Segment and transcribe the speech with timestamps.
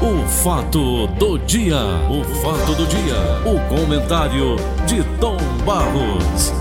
[0.00, 1.76] O fato do dia,
[2.08, 5.36] o fato do dia, o comentário de Tom
[5.66, 6.52] Barros.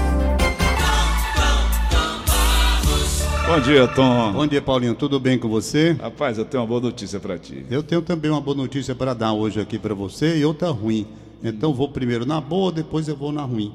[3.47, 4.34] Bom dia, Tom.
[4.34, 4.96] Bom dia, Paulinho.
[4.96, 5.96] Tudo bem com você?
[6.02, 7.65] Rapaz, eu tenho uma boa notícia para ti.
[7.70, 11.05] Eu tenho também uma boa notícia para dar hoje aqui para você e outra ruim.
[11.43, 13.71] Então vou primeiro na boa, depois eu vou na ruim.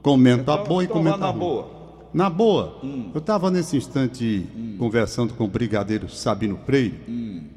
[0.00, 1.40] Comento Então, a boa e então comento vá a na ruim.
[1.40, 1.81] boa.
[2.12, 2.78] Na boa.
[3.14, 4.46] Eu estava nesse instante
[4.78, 7.00] conversando com o brigadeiro Sabino Freire,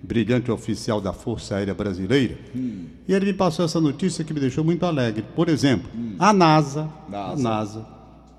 [0.01, 4.63] brilhante oficial da Força Aérea Brasileira, e ele me passou essa notícia que me deixou
[4.63, 5.25] muito alegre.
[5.35, 7.43] Por exemplo, a NASA, a NASA.
[7.43, 7.95] NASA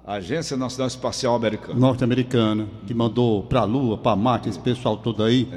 [0.06, 1.78] Agência Nacional Espacial Americana.
[1.78, 5.48] norte-americana, que mandou para a Lua, para Marte, esse pessoal todo aí.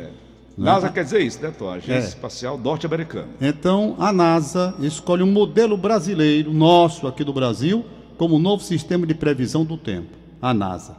[0.57, 1.69] NASA quer dizer isso, né, Tom?
[1.69, 1.99] Agência É.
[1.99, 3.27] Espacial Norte-Americana.
[3.39, 7.85] Então, a NASA escolhe um modelo brasileiro, nosso aqui do Brasil,
[8.17, 10.18] como novo sistema de previsão do tempo.
[10.41, 10.95] A NASA.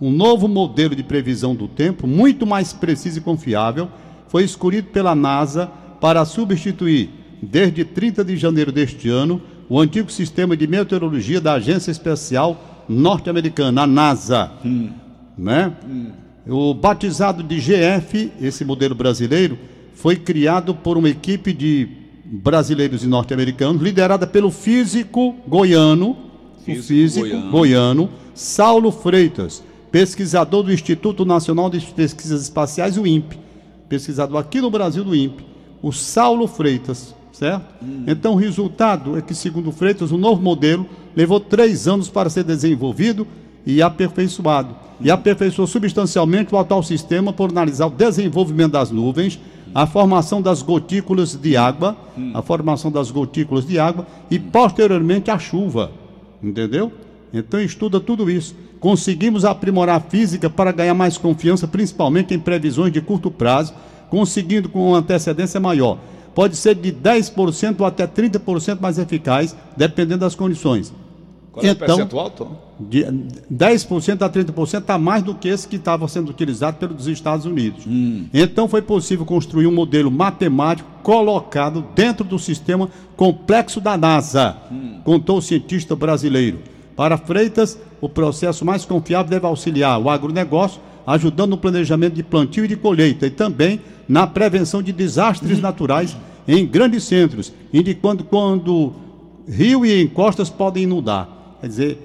[0.00, 3.88] Um novo modelo de previsão do tempo, muito mais preciso e confiável,
[4.28, 5.66] foi escolhido pela NASA
[6.00, 7.10] para substituir,
[7.42, 13.82] desde 30 de janeiro deste ano, o antigo sistema de meteorologia da Agência Espacial Norte-Americana,
[13.82, 14.50] a NASA.
[15.36, 15.72] Né?
[16.48, 19.58] O batizado de GF, esse modelo brasileiro,
[19.94, 21.88] foi criado por uma equipe de
[22.24, 26.16] brasileiros e norte-americanos, liderada pelo físico goiano,
[26.64, 27.50] Físico o físico goiano.
[27.50, 28.10] goiano.
[28.40, 33.38] Saulo Freitas, pesquisador do Instituto Nacional de Pesquisas Espaciais, o INPE,
[33.86, 35.44] pesquisador aqui no Brasil do INPE,
[35.82, 37.66] o Saulo Freitas, certo?
[38.06, 42.42] Então o resultado é que, segundo Freitas, o novo modelo levou três anos para ser
[42.42, 43.26] desenvolvido
[43.66, 44.74] e aperfeiçoado.
[45.02, 49.38] E aperfeiçoou substancialmente o atual sistema por analisar o desenvolvimento das nuvens,
[49.74, 51.94] a formação das gotículas de água,
[52.32, 55.92] a formação das gotículas de água e posteriormente a chuva.
[56.42, 56.90] Entendeu?
[57.32, 58.54] Então estuda tudo isso.
[58.80, 63.74] Conseguimos aprimorar a física para ganhar mais confiança, principalmente em previsões de curto prazo,
[64.08, 65.98] conseguindo com uma antecedência maior.
[66.34, 70.92] Pode ser de 10% ou até 30% mais eficaz, dependendo das condições.
[71.52, 72.70] Qual é o Então- percentual, Tom?
[72.78, 73.04] De
[73.50, 77.84] 10% a 30% está mais do que esse que estava sendo utilizado pelos Estados Unidos.
[78.32, 84.56] Então foi possível construir um modelo matemático colocado dentro do sistema complexo da NASA,
[85.04, 86.60] contou o cientista brasileiro.
[87.00, 92.66] Para Freitas, o processo mais confiável deve auxiliar o agronegócio, ajudando no planejamento de plantio
[92.66, 96.14] e de colheita e também na prevenção de desastres naturais
[96.46, 98.92] em grandes centros, indicando quando
[99.48, 101.56] rio e encostas podem inundar.
[101.62, 101.98] Quer dizer,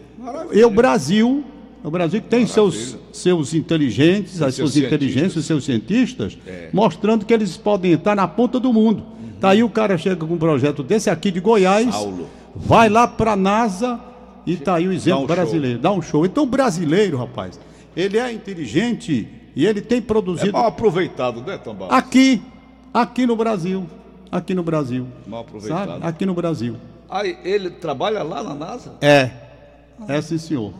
[0.53, 1.43] e o Brasil,
[1.83, 5.45] o Brasil que tem seus, seus inteligentes, as seus suas inteligências, cientistas.
[5.45, 6.69] seus cientistas, É.
[6.71, 9.03] mostrando que eles podem estar na ponta do mundo.
[9.41, 12.29] Tá aí o cara chega com um projeto desse aqui de Goiás, Saulo.
[12.55, 14.14] vai lá para a NASA
[14.45, 15.35] e tá aí o exemplo um show.
[15.35, 16.25] brasileiro, dá um show.
[16.25, 17.59] Então o brasileiro, rapaz,
[17.95, 21.87] ele é inteligente e ele tem É produzido mal aproveitado, né, Barros?
[21.91, 22.41] aqui,
[22.93, 23.85] aqui no Brasil,
[24.31, 25.87] aqui no Brasil, Mal aproveitado.
[25.89, 26.05] sabe?
[26.07, 26.75] Aqui no Brasil.
[27.09, 28.93] Aí, ele trabalha lá na NASA?
[29.01, 29.29] É.
[30.07, 30.73] É sim, senhor.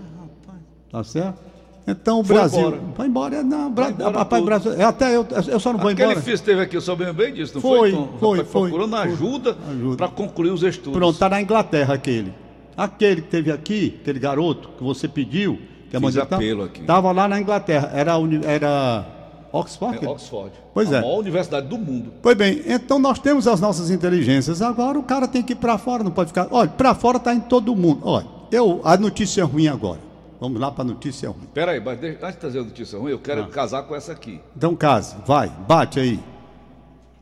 [0.92, 1.40] Tá certo?
[1.88, 2.60] Então o Foi Brasil.
[2.60, 2.82] embora.
[2.98, 3.44] Vai embora.
[3.44, 3.84] Não, Bra...
[3.86, 4.44] Vai embora rapaz.
[4.44, 4.74] Brasil.
[4.74, 6.22] é Até eu, eu só não vou Aquele embora.
[6.24, 8.18] filho esteve aqui, eu soube bem disso, não Foi, foi, Tom?
[8.20, 8.70] foi, foi.
[8.72, 9.08] Procurando Foi.
[9.08, 9.98] ajuda, Ajuda.
[9.98, 10.94] para concluir os estudos.
[10.98, 12.34] Pronto, tá na Inglaterra aquele.
[12.78, 15.60] Aquele que teve aqui, aquele garoto que você pediu,
[15.90, 16.84] que a Fiz mãe dele apelo aqui.
[16.84, 17.90] Tava lá na Inglaterra.
[17.94, 18.14] Era,
[18.46, 19.06] era
[19.52, 20.06] Oxford?
[20.06, 20.52] É Oxford.
[20.74, 21.02] Pois a é.
[21.02, 22.12] maior universidade do mundo.
[22.22, 24.62] Pois bem, então nós temos as nossas inteligências.
[24.62, 26.48] Agora o cara tem que ir para fora, não pode ficar.
[26.52, 28.02] Olha, para fora tá em todo mundo.
[28.04, 30.00] Olha, eu, a notícia é ruim agora.
[30.42, 31.48] Vamos lá para a notícia ruim.
[31.54, 33.48] Pera aí, mas deixa- antes de trazer a notícia ruim, eu quero Ah.
[33.48, 34.42] casar com essa aqui.
[34.56, 36.20] Então, casa, vai, bate aí.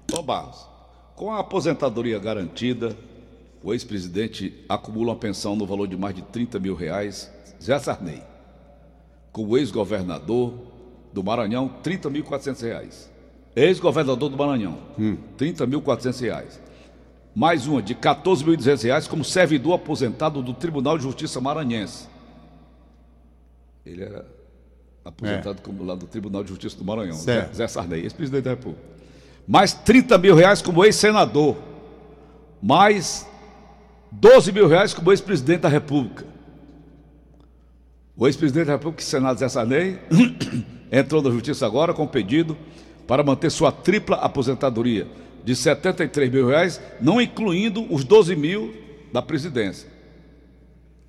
[0.08, 0.66] Tom Barros,
[1.16, 2.98] com a aposentadoria garantida,
[3.64, 7.32] o ex-presidente acumula uma pensão no valor de mais de 30 mil reais,
[7.62, 8.22] Zé Sarney.
[9.32, 10.54] Com o ex-governador
[11.14, 13.12] do Maranhão, 30.400 reais.
[13.56, 14.78] Ex-governador do Maranhão,
[15.38, 16.62] 30.400 reais.
[17.34, 22.08] Mais uma de 14.200 reais como servidor aposentado do Tribunal de Justiça Maranhense.
[23.86, 24.26] Ele era
[25.06, 27.56] aposentado como lá do Tribunal de Justiça do Maranhão, Zé, Certo.
[27.56, 28.84] Zé Sarney, ex-presidente da República.
[29.48, 31.58] Mais 30 mil reais como ex-senador.
[32.62, 33.28] Mais
[34.20, 36.26] 12 mil reais como ex-presidente da República.
[38.16, 40.00] O ex-presidente da República, Senado Zé Sarney,
[40.92, 42.56] entrou na justiça agora com pedido
[43.08, 45.08] para manter sua tripla aposentadoria
[45.44, 48.74] de 73 mil reais, não incluindo os 12 mil
[49.12, 49.90] da presidência.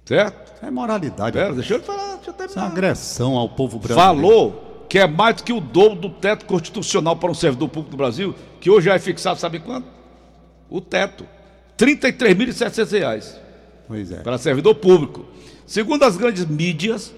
[0.04, 0.64] Certo?
[0.64, 1.32] É moralidade.
[1.32, 2.66] Pera, deixa eu falar, deixa eu Isso é uma terminar.
[2.66, 4.16] agressão ao povo brasileiro.
[4.16, 7.90] Falou que é mais do que o dobro do teto constitucional para um servidor público
[7.90, 9.86] do Brasil, que hoje já é fixado, sabe quanto?
[10.68, 11.26] O teto.
[11.78, 13.40] 33.700 reais
[13.86, 14.16] Pois é.
[14.16, 15.26] para servidor público.
[15.66, 17.12] Segundo as grandes mídias,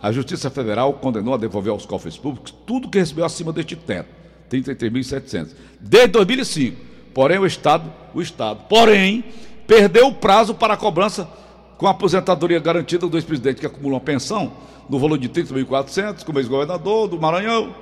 [0.00, 4.08] a Justiça Federal condenou a devolver aos cofres públicos tudo que recebeu acima deste teto,
[4.50, 5.50] 33.700,
[5.80, 9.24] desde 2005, Porém, o Estado, o Estado, porém,
[9.66, 11.28] perdeu o prazo para a cobrança
[11.76, 14.52] com a aposentadoria garantida do ex-presidente que acumula uma pensão
[14.88, 17.74] no valor de 30.400 como ex-governador do Maranhão,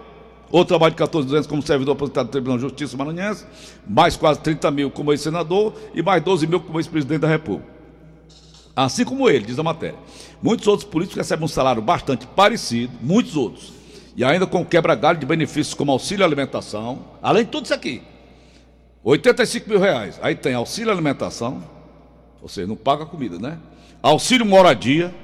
[0.50, 3.46] outro trabalho de 14.200 como servidor aposentado do Tribunal de Justiça maranhense,
[3.86, 7.68] mais quase 30 mil como ex-senador e mais 12 mil como ex-presidente da República.
[8.74, 9.98] Assim como ele, diz a matéria.
[10.42, 13.72] Muitos outros políticos recebem um salário bastante parecido, muitos outros,
[14.16, 18.02] e ainda com quebra-galho de benefícios como auxílio alimentação, além de tudo isso aqui.
[19.02, 20.18] 85 mil reais.
[20.22, 21.62] Aí tem auxílio alimentação,
[22.40, 23.58] ou seja, não paga comida, né?
[24.02, 25.14] Auxílio moradia,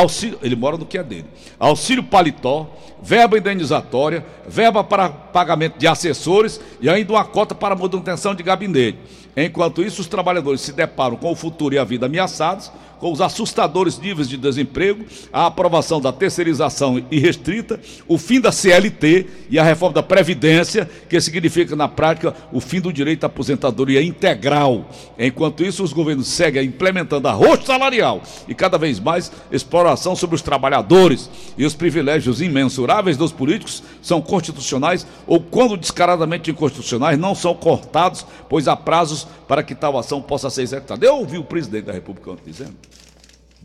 [0.00, 1.26] auxílio, ele mora no que é dele.
[1.58, 2.70] Auxílio paletó,
[3.02, 8.98] verba indenizatória, verba para pagamento de assessores e ainda uma cota para manutenção de gabinete.
[9.36, 13.20] Enquanto isso, os trabalhadores se deparam com o futuro e a vida ameaçados, com os
[13.20, 17.78] assustadores níveis de desemprego, a aprovação da terceirização irrestrita,
[18.08, 22.80] o fim da CLT e a reforma da Previdência, que significa, na prática, o fim
[22.80, 24.88] do direito à aposentadoria integral.
[25.18, 30.42] Enquanto isso, os governos seguem implementando arroz salarial e cada vez mais exploração sobre os
[30.42, 37.54] trabalhadores e os privilégios imensuráveis dos políticos são constitucionais ou, quando descaradamente inconstitucionais, não são
[37.54, 41.04] cortados, pois há prazos para que tal ação possa ser executada.
[41.04, 42.74] Eu ouvi o presidente da República dizendo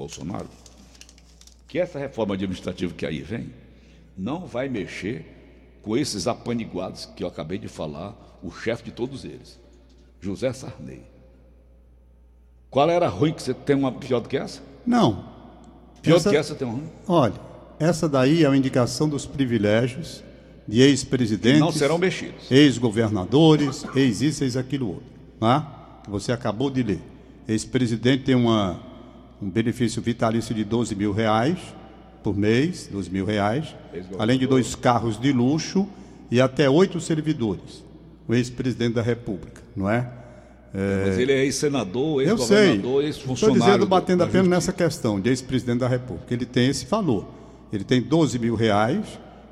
[0.01, 0.48] Bolsonaro,
[1.68, 3.51] que essa reforma administrativa que aí vem
[4.18, 5.25] não vai mexer
[5.83, 9.59] com esses apaniguados que eu acabei de falar, o chefe de todos eles,
[10.19, 11.03] José Sarney.
[12.69, 14.62] Qual era ruim que você tem uma pior do que essa?
[14.86, 15.25] Não.
[16.01, 16.89] Pior essa, do que essa tem uma ruim?
[17.07, 17.39] Olha,
[17.80, 20.24] essa daí é uma indicação dos privilégios
[20.68, 21.59] de ex-presidentes.
[21.59, 22.50] Não serão mexidos.
[22.50, 25.12] Ex-governadores, ex-isso, ex-aquilo outro.
[25.39, 25.65] Né?
[26.07, 27.01] Você acabou de ler.
[27.48, 28.91] Ex-presidente tem uma
[29.42, 31.58] um benefício vitalício de 12 mil reais
[32.24, 33.76] por mês, 12 mil reais,
[34.20, 35.88] além de dois carros de luxo
[36.30, 37.84] e até oito servidores.
[38.28, 40.08] O ex-presidente da República, não é?
[40.74, 41.06] é...
[41.08, 43.58] Mas ele é ex-senador, ex-governador, ex-funcionário.
[43.58, 46.34] Estou dizendo, batendo apenas nessa questão de ex-presidente da República.
[46.34, 47.26] Ele tem esse valor.
[47.74, 49.06] Ele tem 12 mil reais,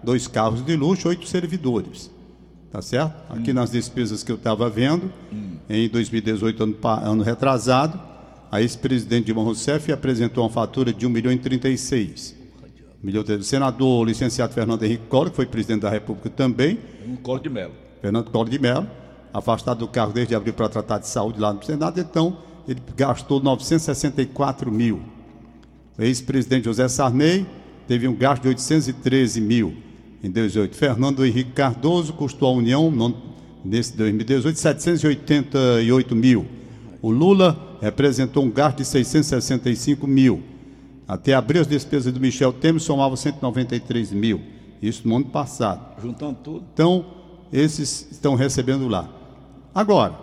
[0.04, 2.12] dois carros de luxo, oito servidores.
[2.72, 3.16] Tá certo?
[3.34, 3.56] Aqui hum.
[3.56, 5.58] nas despesas que eu estava vendo, hum.
[5.68, 8.00] em 2018, ano, ano retrasado,
[8.52, 12.36] a ex-presidente Dilma Rousseff apresentou uma fatura de 1 milhão e 36.
[13.02, 13.44] Milhão de...
[13.46, 16.80] Senador licenciado Fernando Henrique Collor, que foi presidente da República também.
[17.22, 17.74] Collor de Mello.
[18.02, 18.88] Fernando Collor de Mello,
[19.34, 22.38] afastado do cargo desde abril para tratar de saúde lá no Senado, então
[22.68, 25.02] ele gastou 964 mil.
[25.98, 27.46] O ex-presidente José Sarney
[27.88, 29.76] teve um gasto de 813 mil
[30.24, 30.76] em 2018.
[30.76, 32.92] Fernando Henrique Cardoso custou à União,
[33.64, 36.59] nesse 2018, 788 mil.
[37.02, 40.44] O Lula representou um gasto de 665 mil.
[41.08, 44.42] Até abril, as despesas do Michel Temer somavam 193 mil.
[44.82, 46.02] Isso no ano passado.
[46.02, 46.66] Juntando tudo.
[46.74, 47.06] Então,
[47.52, 49.10] esses estão recebendo lá.
[49.74, 50.16] Agora,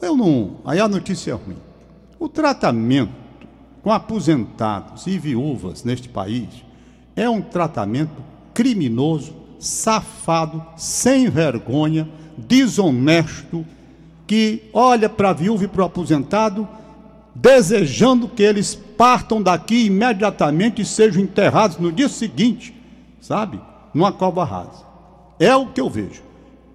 [0.00, 0.56] eu não.
[0.64, 1.56] Aí a notícia é ruim.
[2.18, 3.12] O tratamento
[3.82, 6.48] com aposentados e viúvas neste país
[7.14, 8.22] é um tratamento
[8.52, 13.64] criminoso, safado, sem vergonha, desonesto,
[14.26, 16.66] que olha para a viúva e para o aposentado
[17.34, 22.74] desejando que eles partam daqui imediatamente e sejam enterrados no dia seguinte,
[23.20, 23.60] sabe?
[23.92, 24.84] Numa cova rasa.
[25.38, 26.22] É o que eu vejo.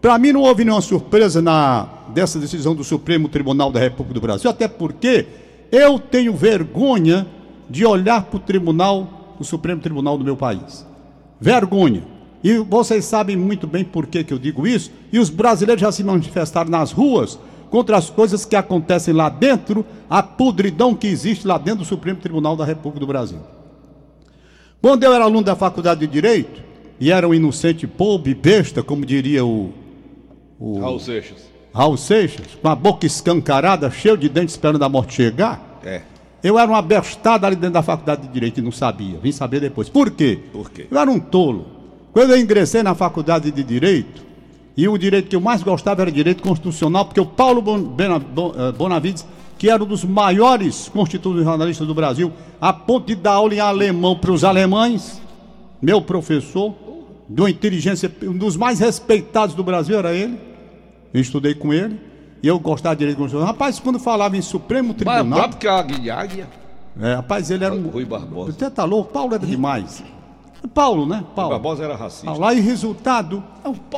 [0.01, 4.21] Para mim não houve nenhuma surpresa na dessa decisão do Supremo Tribunal da República do
[4.21, 5.27] Brasil, até porque
[5.71, 7.27] eu tenho vergonha
[7.69, 10.85] de olhar para o tribunal, o Supremo Tribunal do meu país.
[11.39, 12.03] Vergonha.
[12.43, 15.91] E vocês sabem muito bem por que, que eu digo isso, e os brasileiros já
[15.91, 17.37] se manifestaram nas ruas
[17.69, 22.19] contra as coisas que acontecem lá dentro, a podridão que existe lá dentro do Supremo
[22.19, 23.39] Tribunal da República do Brasil.
[24.81, 26.63] Quando eu era aluno da Faculdade de Direito,
[26.99, 29.71] e era um inocente pobre, besta, como diria o,
[30.59, 30.79] o.
[30.79, 31.49] Raul Seixas.
[31.73, 35.79] Raul Seixas, com a boca escancarada, cheio de dentes, esperando a morte chegar.
[35.83, 36.01] É.
[36.43, 39.17] Eu era uma bestada ali dentro da faculdade de Direito e não sabia.
[39.19, 39.89] Vim saber depois.
[39.89, 40.39] Por quê?
[40.51, 40.87] Por quê?
[40.89, 41.78] Eu era um tolo.
[42.11, 44.29] Quando eu ingressei na faculdade de Direito,
[44.75, 47.61] e o direito que eu mais gostava era direito constitucional, porque o Paulo
[47.99, 49.25] eh, Bonavides,
[49.57, 54.15] que era um dos maiores constitucionalistas do Brasil, a ponto de dar aula em alemão
[54.15, 55.21] para os alemães,
[55.81, 56.73] meu professor,
[57.27, 60.39] de uma inteligência, um dos mais respeitados do Brasil era ele.
[61.13, 61.99] Eu estudei com ele.
[62.41, 63.53] E eu gostava de direito constitucional.
[63.53, 65.25] Rapaz, quando falava em Supremo Tribunal.
[65.25, 66.47] Mas próprio que a Águia.
[67.01, 67.85] É, rapaz, ele era um.
[67.89, 68.53] Rui Barbosa.
[68.53, 69.11] Você tá louco?
[69.11, 70.01] Paulo era demais.
[70.67, 71.23] Paulo, né?
[71.35, 71.51] Paulo.
[71.51, 72.25] O Barbosa era racista.
[72.25, 72.45] Paulo.
[72.45, 73.43] Aí resultado.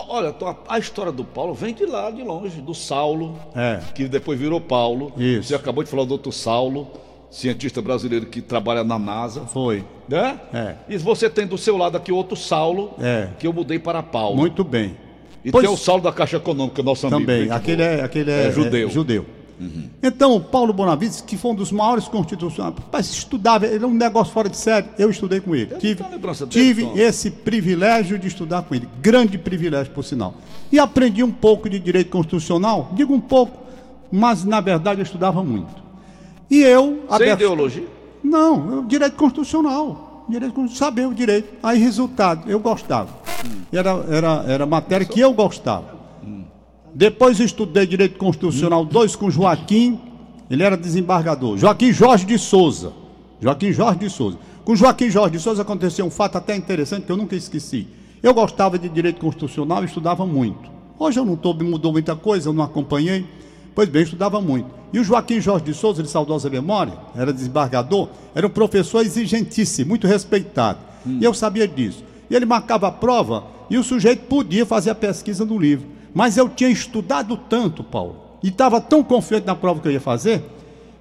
[0.07, 0.33] Olha,
[0.67, 3.79] a história do Paulo vem de lá, de longe, do Saulo, é.
[3.95, 5.11] que depois virou Paulo.
[5.17, 5.49] Isso.
[5.49, 6.87] Você acabou de falar do outro Saulo,
[7.29, 9.41] cientista brasileiro que trabalha na NASA.
[9.41, 9.83] Foi.
[10.07, 10.39] Né?
[10.53, 10.75] É.
[10.89, 13.29] E você tem do seu lado aqui outro Saulo, é.
[13.39, 14.37] que eu mudei para Paulo.
[14.37, 14.95] Muito bem.
[15.43, 17.21] E Pois- tem o saldo da Caixa Econômica, nosso amigo.
[17.21, 18.87] Também, aquele é, aquele é, É judeu.
[18.87, 19.40] é
[20.01, 24.33] Então, Paulo Bonavides, que foi um dos maiores constitucionais, rapaz, estudava, ele é um negócio
[24.33, 25.71] fora de série, eu estudei com ele.
[25.73, 26.93] Eu Tive, dele, tive Tom.
[26.97, 30.33] esse privilégio de estudar com ele, grande privilégio, por sinal.
[30.71, 33.57] E aprendi um pouco de direito constitucional, digo um pouco,
[34.11, 35.81] mas na verdade eu estudava muito.
[36.49, 37.03] E eu...
[37.07, 37.87] Sem aberto- ideologia?
[38.23, 40.25] não, eu- direito constitucional.
[40.29, 41.53] Direito constitucional, saber o direito.
[41.61, 43.09] Aí, resultado, eu gostava.
[43.71, 46.00] Era, era, era matéria que eu gostava.
[46.93, 49.99] Depois estudei direito constitucional 2 com Joaquim,
[50.49, 51.57] ele era desembargador.
[51.57, 52.91] Joaquim Jorge de Souza.
[53.39, 54.37] Joaquim Jorge de Souza.
[54.65, 57.87] Com Joaquim Jorge de Souza aconteceu um fato até interessante que eu nunca esqueci.
[58.21, 60.69] Eu gostava de direito constitucional e estudava muito.
[60.99, 63.25] Hoje eu não tô, mudou muita coisa, eu não acompanhei.
[63.73, 64.69] Pois bem, estudava muito.
[64.91, 69.89] E o Joaquim Jorge de Souza, de saudosa memória, era desembargador, era um professor exigentíssimo,
[69.89, 70.79] muito respeitado.
[71.05, 72.03] E eu sabia disso.
[72.29, 75.87] E ele marcava a prova e o sujeito podia fazer a pesquisa no livro.
[76.13, 80.01] Mas eu tinha estudado tanto, Paulo, e estava tão confiante na prova que eu ia
[80.01, 80.43] fazer,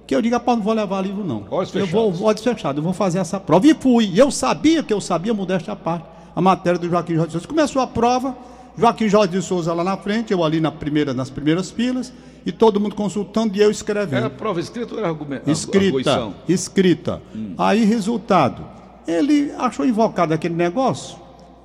[0.07, 1.45] que eu digo, rapaz, não vou levar livro, não.
[1.49, 2.21] Olhos eu vou, fechados.
[2.21, 3.65] olhos fechados, eu vou fazer essa prova.
[3.65, 4.05] E fui.
[4.05, 7.33] E eu sabia que eu sabia, modéstia à parte, a matéria do Joaquim Jorge de
[7.33, 7.47] Souza.
[7.47, 8.35] Começou a prova,
[8.77, 12.11] Joaquim Jorge de Souza lá na frente, eu ali na primeira, nas primeiras filas,
[12.45, 14.17] e todo mundo consultando e eu escrevendo.
[14.17, 15.49] Era prova escrita ou era argumento?
[15.49, 16.33] Escrita, arguição?
[16.47, 17.21] escrita.
[17.57, 18.65] Aí, resultado,
[19.07, 21.17] ele achou invocado aquele negócio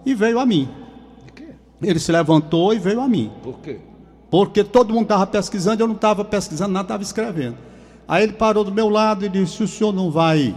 [0.05, 0.69] e veio a mim.
[1.83, 3.30] Ele se levantou e veio a mim.
[3.42, 3.78] Por quê?
[4.30, 7.56] Porque todo mundo estava pesquisando, eu não estava pesquisando nada, estava escrevendo.
[8.09, 10.54] Aí ele parou do meu lado e disse: O senhor não vai,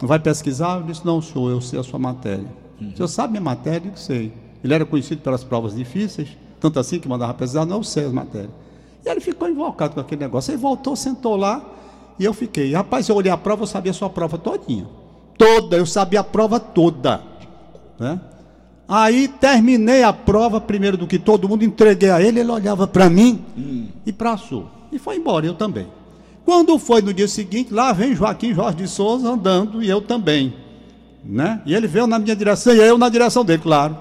[0.00, 0.78] não vai pesquisar?
[0.78, 2.46] Eu disse: Não, senhor, eu sei a sua matéria.
[2.80, 3.88] O senhor sabe minha matéria?
[3.88, 4.32] Eu sei.
[4.62, 8.12] Ele era conhecido pelas provas difíceis, tanto assim que mandava pesquisar, não eu sei as
[8.12, 8.50] matérias.
[9.04, 10.52] E ele ficou invocado com aquele negócio.
[10.52, 11.64] Aí voltou, sentou lá
[12.18, 12.72] e eu fiquei.
[12.72, 14.86] Rapaz, eu olhei a prova, eu sabia a sua prova todinha.
[15.36, 17.22] Toda, eu sabia a prova toda.
[17.98, 18.20] Né?
[18.88, 23.10] Aí terminei a prova primeiro do que todo mundo, entreguei a ele, ele olhava para
[23.10, 23.44] mim
[24.06, 24.66] e para a sua.
[24.90, 25.86] E foi embora, eu também.
[26.42, 30.54] Quando foi no dia seguinte, lá vem Joaquim Jorge de Souza andando e eu também.
[31.22, 31.60] Né?
[31.66, 33.98] E ele veio na minha direção e eu na direção dele, claro.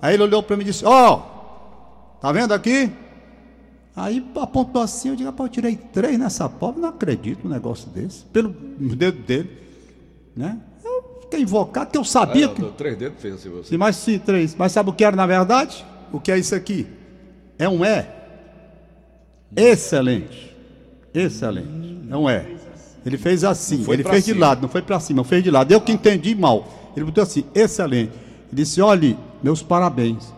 [0.00, 1.16] Aí ele olhou para mim e disse: Ó,
[2.20, 2.92] tá vendo aqui?
[3.96, 7.90] Aí apontou assim, eu digo, rapaz, eu tirei três nessa prova, não acredito num negócio
[7.90, 9.50] desse, pelo dedo dele.
[10.36, 10.58] Né?
[11.30, 12.60] Eu fiquei invocado, que eu sabia É, que.
[12.60, 13.76] deu Três dedos fez assim você.
[13.76, 14.54] Mas sim, três.
[14.56, 15.84] Mas sabe o que era na verdade?
[16.12, 16.86] O que é isso aqui?
[17.56, 18.04] É um E.
[19.56, 20.54] Excelente.
[21.14, 21.68] Excelente.
[22.10, 22.56] É um E.
[23.06, 23.82] Ele fez assim.
[23.84, 24.46] foi Ele fez de cima.
[24.46, 25.70] lado, não foi para cima, fez de lado.
[25.72, 26.66] Eu que entendi mal.
[26.96, 28.12] Ele botou assim, excelente.
[28.52, 30.32] Ele disse: olhe, meus parabéns.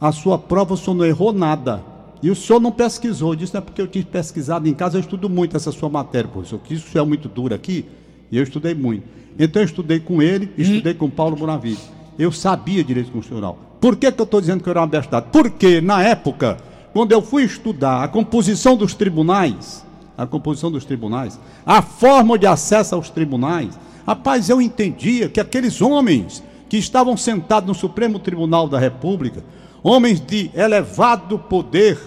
[0.00, 1.82] A sua prova o senhor não errou nada.
[2.22, 3.32] E o senhor não pesquisou.
[3.32, 5.88] Eu disse, não é porque eu tinha pesquisado em casa, eu estudo muito essa sua
[5.88, 6.58] matéria, professor.
[6.58, 7.86] Que isso é muito duro aqui,
[8.30, 9.04] e eu estudei muito.
[9.38, 11.90] Então eu estudei com ele, estudei com Paulo Bonavides.
[12.18, 13.58] Eu sabia direito constitucional.
[13.80, 15.28] Por que, que eu estou dizendo que eu era um abestado?
[15.32, 16.58] Porque, na época,
[16.92, 19.84] quando eu fui estudar a composição dos tribunais,
[20.18, 25.80] a composição dos tribunais, a forma de acesso aos tribunais, rapaz, eu entendia que aqueles
[25.80, 29.42] homens que estavam sentados no Supremo Tribunal da República,
[29.82, 31.98] homens de elevado poder,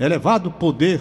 [0.00, 1.00] elevado poder,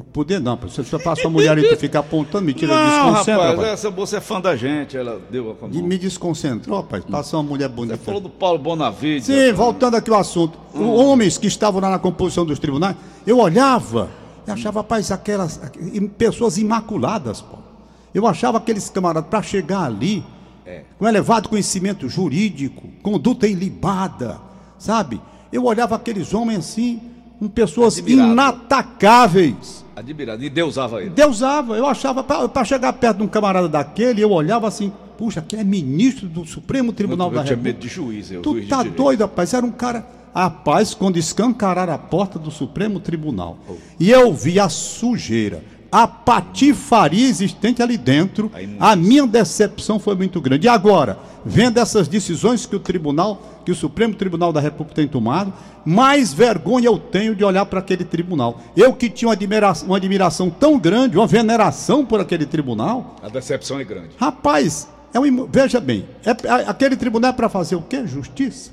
[0.00, 3.34] poder não, se você passa uma mulher e tu fica apontando, me tira Não, desconcentra,
[3.34, 3.72] rapaz, rapaz.
[3.72, 7.42] essa moça é fã da gente, ela deu a E me desconcentrou, rapaz, passa uma
[7.42, 7.96] mulher bonita.
[7.96, 9.26] Você falou do Paulo Bonavides.
[9.26, 9.56] Sim, rapaz.
[9.56, 10.58] voltando aqui ao assunto.
[10.74, 12.96] O- Homens que estavam lá na composição dos tribunais,
[13.26, 14.10] eu olhava
[14.46, 17.58] e achava, rapaz, aquelas aqu- pessoas imaculadas, pô.
[18.14, 20.24] Eu achava aqueles camaradas, para chegar ali,
[20.66, 20.82] É.
[20.98, 24.38] com elevado conhecimento jurídico, conduta ilibada,
[24.78, 25.20] sabe?
[25.52, 27.00] Eu olhava aqueles homens assim,
[27.38, 28.32] com pessoas Admirável.
[28.32, 29.84] inatacáveis.
[29.96, 30.42] Admirado.
[30.44, 31.10] E Deus usava ele.
[31.10, 35.40] Deus usava, eu achava, para chegar perto de um camarada daquele, eu olhava assim, puxa,
[35.40, 37.76] aquele é ministro do Supremo Tribunal eu da tinha República.
[37.78, 39.54] medo de juiz, eu Tu juiz tá doido, rapaz?
[39.54, 40.04] Era um cara.
[40.34, 43.74] Rapaz, quando escancararam a porta do Supremo Tribunal Oh.
[44.00, 45.62] e eu vi a sujeira,
[45.94, 50.66] a patifaria existente ali dentro, a minha decepção foi muito grande.
[50.66, 55.06] E agora, vendo essas decisões que o Tribunal, que o Supremo Tribunal da República tem
[55.06, 55.52] tomado,
[55.84, 58.60] mais vergonha eu tenho de olhar para aquele tribunal.
[58.76, 63.28] Eu que tinha uma admiração, uma admiração tão grande, uma veneração por aquele tribunal, A
[63.28, 64.16] decepção é grande.
[64.18, 66.30] Rapaz, é um, veja bem, é,
[66.66, 68.04] aquele tribunal é para fazer o quê?
[68.04, 68.72] Justiça.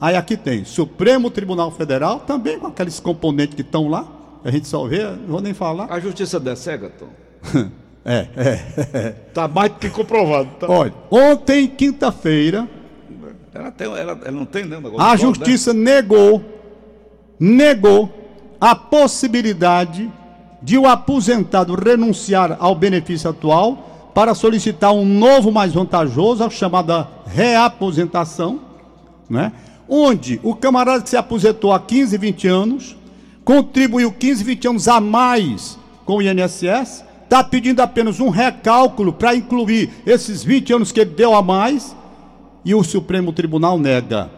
[0.00, 4.66] Aí aqui tem Supremo Tribunal Federal, também com aqueles componentes que estão lá, a gente
[4.66, 5.86] só vê, não vou nem falar.
[5.92, 7.70] A justiça der cega, Tom.
[8.04, 9.10] É, é.
[9.32, 10.48] Tá mais do que comprovado.
[10.58, 10.66] Tá?
[10.68, 12.68] Olha, ontem, quinta-feira,
[13.54, 14.76] Ela, tem, ela, ela não tem, né?
[14.76, 16.42] a voto, justiça negou,
[17.38, 18.12] negou
[18.60, 20.10] a possibilidade
[20.60, 27.08] de o aposentado renunciar ao benefício atual para solicitar um novo mais vantajoso, a chamada
[27.26, 28.60] reaposentação,
[29.28, 29.52] né?
[29.88, 32.96] onde o camarada que se aposentou há 15, 20 anos,
[33.44, 39.34] contribuiu 15, 20 anos a mais com o INSS, está pedindo apenas um recálculo para
[39.34, 41.96] incluir esses 20 anos que ele deu a mais,
[42.64, 44.30] e o Supremo Tribunal nega.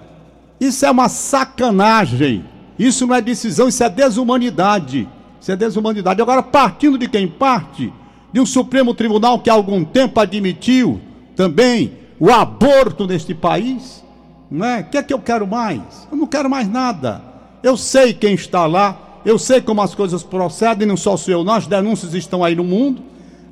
[0.58, 2.44] Isso é uma sacanagem.
[2.78, 5.08] Isso não é decisão, isso é desumanidade.
[5.40, 6.22] Isso é desumanidade.
[6.22, 7.92] Agora, partindo de quem parte?
[8.32, 11.00] De um Supremo Tribunal que há algum tempo admitiu
[11.36, 14.02] também o aborto neste país,
[14.50, 14.80] não é?
[14.80, 16.08] O que é que eu quero mais?
[16.10, 17.33] Eu não quero mais nada.
[17.64, 21.42] Eu sei quem está lá, eu sei como as coisas procedem, não só sou eu,
[21.42, 23.02] não, as denúncias estão aí no mundo.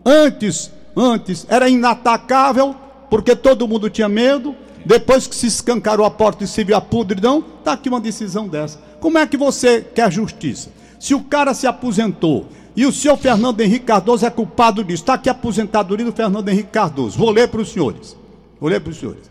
[0.04, 2.76] Antes, antes era inatacável,
[3.08, 4.54] porque todo mundo tinha medo.
[4.84, 8.46] Depois que se escancarou a porta e se viu a podridão, está aqui uma decisão
[8.46, 8.78] dessa.
[9.00, 10.68] Como é que você quer justiça?
[11.00, 15.14] Se o cara se aposentou e o senhor Fernando Henrique Cardoso é culpado disso, está
[15.14, 17.16] aqui a aposentadoria do Fernando Henrique Cardoso.
[17.16, 18.14] Vou ler para os senhores.
[18.60, 19.30] Vou ler para os senhores.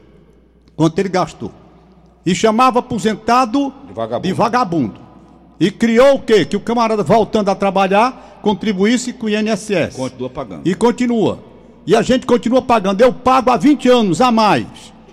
[0.75, 1.60] Quanto ele gastou.
[2.25, 4.27] E chamava aposentado De vagabundo.
[4.27, 4.93] de vagabundo.
[5.59, 6.45] E criou o quê?
[6.45, 9.95] Que o camarada voltando a trabalhar contribuísse com o INSS.
[9.95, 10.61] Continua pagando.
[10.67, 11.39] E continua.
[11.85, 13.01] E a gente continua pagando.
[13.01, 14.65] Eu pago há 20 anos a mais.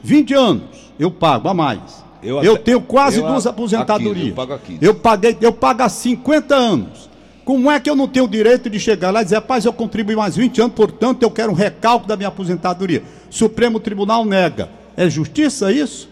[0.02, 0.62] 20 anos
[0.98, 2.04] eu pago a mais.
[2.22, 4.14] Eu Eu, até- tenho quase eu duas a aposentadorias.
[4.16, 4.78] 15, eu pago a 15.
[4.84, 7.08] Eu paguei, eu pago há 50 anos.
[7.44, 9.72] Como é que eu não tenho o direito de chegar lá e dizer, rapaz, eu
[9.72, 13.02] contribuí mais 20 anos, portanto eu quero um recálculo da minha aposentadoria?
[13.30, 14.68] Supremo Tribunal nega.
[14.96, 16.08] É justiça isso?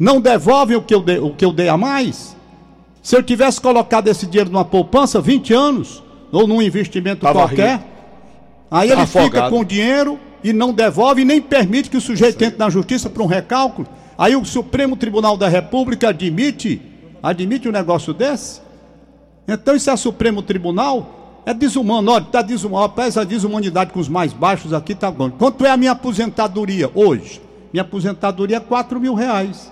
[0.00, 2.34] Não devolvem o que eu dei, o que eu dei a mais?
[3.02, 6.02] Se eu tivesse colocado esse dinheiro numa poupança, 20 anos,
[6.32, 7.84] ou num investimento Tava qualquer, rico.
[8.70, 9.50] aí ele fica Afogado.
[9.50, 13.10] com o dinheiro e não devolve e nem permite que o sujeito entre na justiça
[13.10, 13.86] para um recálculo.
[14.16, 16.80] Aí o Supremo Tribunal da República admite,
[17.22, 18.62] admite um negócio desse?
[19.46, 21.42] Então isso é Supremo Tribunal?
[21.44, 25.30] É desumano, olha, está desumano, apesar a desumanidade com os mais baixos aqui, tá bom.
[25.30, 27.42] Quanto é a minha aposentadoria hoje?
[27.70, 29.70] Minha aposentadoria é 4 mil reais.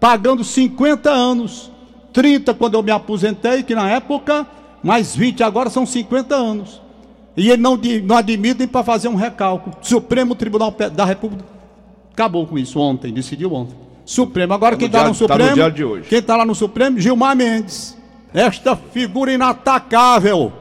[0.00, 1.70] Pagando 50 anos.
[2.12, 4.46] 30 quando eu me aposentei, que na época,
[4.82, 6.80] mais 20 agora são 50 anos.
[7.36, 9.76] E eles não, não admitem para fazer um recálculo.
[9.82, 11.44] Supremo Tribunal da República
[12.18, 13.76] acabou com isso ontem, decidiu ontem.
[14.04, 14.52] Supremo.
[14.52, 15.70] Agora Tá quem no está no tá no Supremo.
[15.70, 16.08] de hoje.
[16.08, 16.98] Quem está lá no Supremo?
[16.98, 17.96] Gilmar Mendes.
[18.34, 20.52] Esta figura inatacável.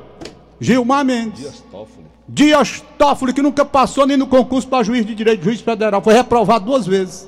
[0.59, 1.39] Gilmar Mendes.
[1.39, 2.05] Dias Toffoli.
[2.29, 6.13] Dias Toffoli, que nunca passou nem no concurso para juiz de direito, juiz federal, foi
[6.13, 7.27] reprovado duas vezes.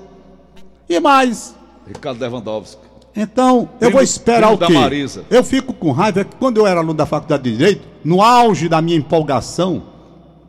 [0.88, 1.56] E mais.
[1.90, 2.82] Ricardo Lewandowski.
[3.16, 4.74] Então, eu Primo- vou esperar o da quê?
[4.74, 5.26] Marisa.
[5.30, 8.70] Eu fico com raiva que quando eu era aluno da faculdade de direito, no auge
[8.70, 9.84] da minha empolgação,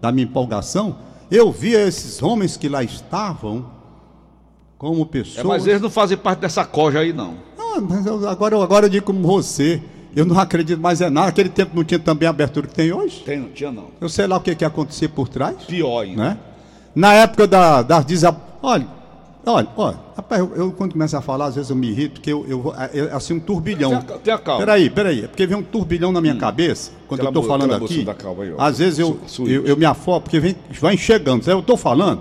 [0.01, 0.97] da minha empolgação,
[1.31, 3.67] eu via esses homens que lá estavam
[4.79, 5.39] como pessoas.
[5.39, 7.35] É, mas eles não fazem parte dessa coja aí, não.
[7.59, 9.83] Ah, mas eu- agora, eu- agora eu digo como você,
[10.15, 11.27] eu não acredito mais em nada.
[11.27, 13.23] Naquele tempo não tinha também a abertura que tem hoje.
[13.25, 13.87] Tem, não tinha, não.
[14.01, 15.57] Eu sei lá o que, que ia acontecer por trás.
[15.67, 16.23] Pior ainda.
[16.23, 16.39] né?
[16.95, 18.37] Na época da, das desab...
[18.63, 18.87] Olha,
[19.47, 22.33] olha, olha, rapaz, eu, eu quando começo a falar, às vezes eu me irrito, porque
[22.33, 23.91] eu, eu, vou- é, é assim um turbilhão.
[23.91, 24.61] Tenha ca- tenha calma.
[24.61, 27.75] Peraí, peraí, é porque vem um turbilhão na minha cabeça, quando Aquela eu mu- falando
[27.75, 28.05] aqui.
[28.19, 28.63] calma aí, ó.
[28.63, 32.21] às vezes eu, Su- eu, eu me afogo, porque vem, vai chegando, eu tô falando,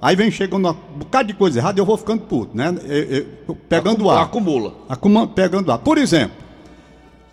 [0.00, 2.74] aí vem chegando um bocado de coisa errada e eu vou ficando puto, né?
[2.84, 4.22] Eu- eu- eu- pegando Acu- ar.
[4.24, 4.72] Acumula.
[4.88, 5.78] Acuma- pegando lá.
[5.78, 6.36] Por exemplo,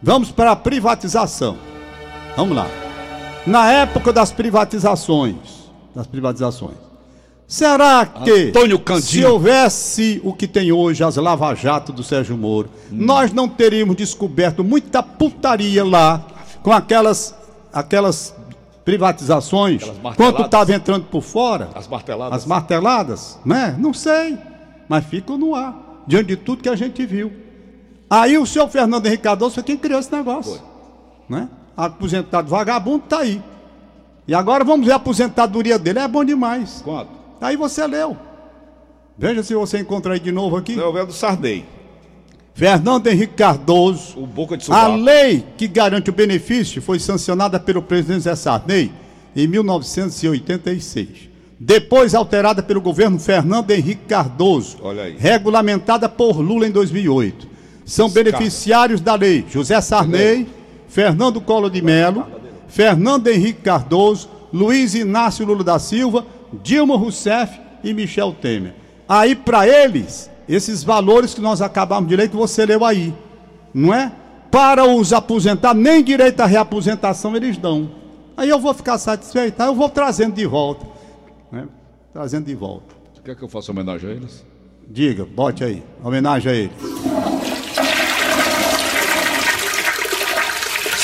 [0.02, 1.58] vamos para a privatização.
[2.38, 2.67] Vamos lá.
[3.45, 5.36] Na época das privatizações,
[5.93, 6.76] das privatizações,
[7.47, 8.51] será que
[9.01, 14.63] se houvesse o que tem hoje, as lava-jato do Sérgio Moro, nós não teríamos descoberto
[14.63, 16.25] muita putaria lá
[16.63, 17.36] com aquelas
[17.71, 18.34] aquelas
[18.86, 21.69] privatizações, Aquelas quanto estava entrando por fora?
[21.75, 22.38] As marteladas.
[22.38, 23.75] As marteladas, né?
[23.77, 24.38] Não sei,
[24.88, 27.34] mas ficam no ar, diante de tudo que a gente viu.
[28.10, 30.53] Aí o senhor Fernando Henrique Cardoso foi quem criou esse negócio.
[30.53, 30.62] Foi.
[31.27, 31.49] Né?
[31.75, 33.41] Aposentado vagabundo tá aí.
[34.27, 36.81] E agora vamos ver a aposentadoria dele, é bom demais.
[36.84, 37.14] Quanto?
[37.41, 38.17] Aí você leu.
[39.17, 40.76] Veja se você encontra aí de novo aqui.
[40.76, 41.65] Não, é do Sarney.
[42.54, 44.17] Fernando Henrique Cardoso.
[44.19, 44.95] O Boca de A Subaco.
[44.98, 48.91] lei que garante o benefício foi sancionada pelo presidente Zé Sarney
[49.36, 51.30] em 1986.
[51.60, 54.78] Depois alterada pelo governo Fernando Henrique Cardoso.
[54.82, 55.15] Olha aí.
[55.17, 57.48] Regulamentada por Lula em 2008.
[57.86, 58.24] São Escada.
[58.32, 60.48] beneficiários da lei José Sarney,
[60.88, 62.26] Fernando Collor de Mello,
[62.67, 66.26] Fernando Henrique Cardoso, Luiz Inácio Lula da Silva,
[66.63, 68.74] Dilma Rousseff e Michel Temer.
[69.08, 73.13] Aí para eles, esses valores que nós acabamos de ler que você leu aí,
[73.74, 74.12] não é?
[74.52, 77.89] Para os aposentados, nem direito à reaposentação eles dão.
[78.38, 80.86] Aí eu vou ficar satisfeito, aí eu vou trazendo de volta.
[81.52, 81.68] né?
[82.13, 82.96] Trazendo de volta.
[83.13, 84.46] Você quer que eu faça homenagem a eles?
[84.88, 86.72] Diga, bote aí, homenagem a ele.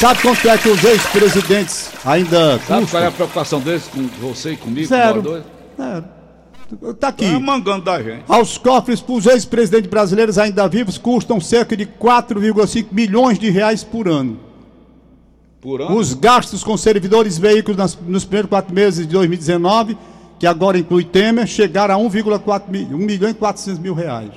[0.02, 3.12] Sabe quanto é que os ex-presidentes ainda Sabe qual é a custam?
[3.12, 4.88] preocupação deles com você e comigo?
[4.88, 5.22] Zero.
[5.22, 5.30] com?
[5.84, 6.06] Zero.
[7.00, 7.26] Tá aqui.
[7.26, 8.24] É mangando da gente.
[8.28, 13.84] Aos cofres para os ex-presidentes brasileiros ainda vivos custam cerca de 4,5 milhões de reais
[13.84, 14.40] por ano.
[15.62, 15.96] Por ano.
[15.96, 19.96] Os gastos com servidores e veículos nas- nos primeiros quatro meses de 2019,
[20.40, 24.32] que agora inclui Temer, chegaram a 1,4 mi- 1 milhão e 400 mil reais.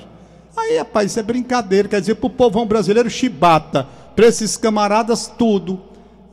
[0.55, 1.87] Aí, rapaz, isso é brincadeira.
[1.87, 3.87] Quer dizer, pro povão brasileiro, chibata.
[4.15, 5.79] Para esses camaradas, tudo.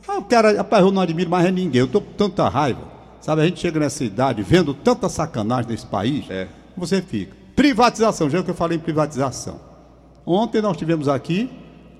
[0.07, 1.81] Ah, o cara, rapaz, eu não admiro mais ninguém.
[1.81, 2.81] Eu tô com tanta raiva.
[3.21, 6.25] Sabe, a gente chega nessa idade vendo tanta sacanagem nesse país.
[6.29, 6.47] É.
[6.75, 7.35] Você fica.
[7.55, 9.59] Privatização, já que eu falei em privatização.
[10.25, 11.49] Ontem nós tivemos aqui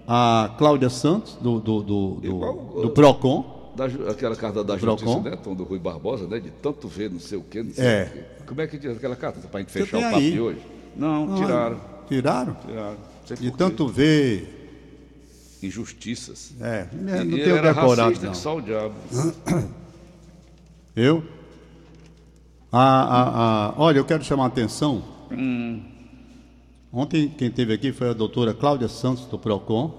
[0.08, 3.72] a Cláudia Santos, do, do, do, do, Igual, do PROCON.
[3.76, 5.06] Da aquela carta da Procon.
[5.06, 5.38] justiça, né?
[5.44, 6.40] Tom do Rui Barbosa, né?
[6.40, 8.04] De tanto ver, não sei o quê, não sei É.
[8.04, 8.24] o quê.
[8.46, 9.40] Como é que diz aquela carta?
[9.48, 10.32] Pra gente Você fechar o papo aí.
[10.32, 10.60] de hoje?
[10.96, 11.80] Não, Não, tiraram.
[12.08, 12.58] Tiraram?
[12.68, 12.98] Tiraram.
[13.40, 14.63] De tanto ver.
[15.64, 16.54] Injustiças.
[16.60, 18.34] É, não tenho era decorado, racista, não.
[18.34, 18.96] só o diabo.
[20.96, 21.24] Eu?
[22.72, 25.04] Ah, ah, ah, olha, eu quero chamar a atenção.
[26.92, 29.92] Ontem quem esteve aqui foi a doutora Cláudia Santos, do PROCON,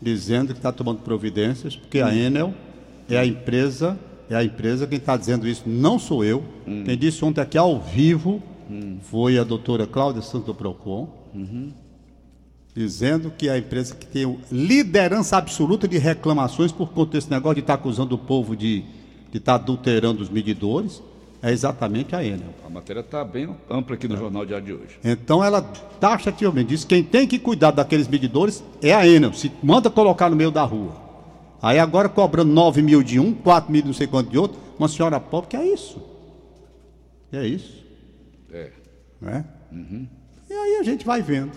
[0.00, 2.52] dizendo que está tomando providências, porque a Enel
[3.08, 6.42] é a empresa, é a empresa, quem está dizendo isso não sou eu.
[6.84, 8.42] Quem disse ontem aqui ao vivo
[9.02, 11.08] foi a doutora Cláudia Santos do PROCON,
[12.74, 17.56] dizendo que é a empresa que tem liderança absoluta de reclamações por conta desse negócio
[17.56, 18.84] de estar acusando o povo de
[19.32, 21.02] estar adulterando os medidores,
[21.42, 22.54] é exatamente a Enel.
[22.64, 24.98] A matéria está bem ampla aqui no Jornal Diário de hoje.
[25.04, 25.60] Então ela
[26.00, 29.32] taxativamente diz que quem tem que cuidar daqueles medidores é a Enel.
[29.32, 30.92] Se manda colocar no meio da rua.
[31.60, 34.58] Aí agora cobrando 9 mil de um, 4 mil de não sei quanto de outro,
[34.78, 36.00] uma senhora pobre, que é isso?
[37.30, 37.84] Que é isso?
[38.52, 38.70] É.
[39.20, 39.44] Né?
[40.48, 41.52] E aí a gente vai vendo.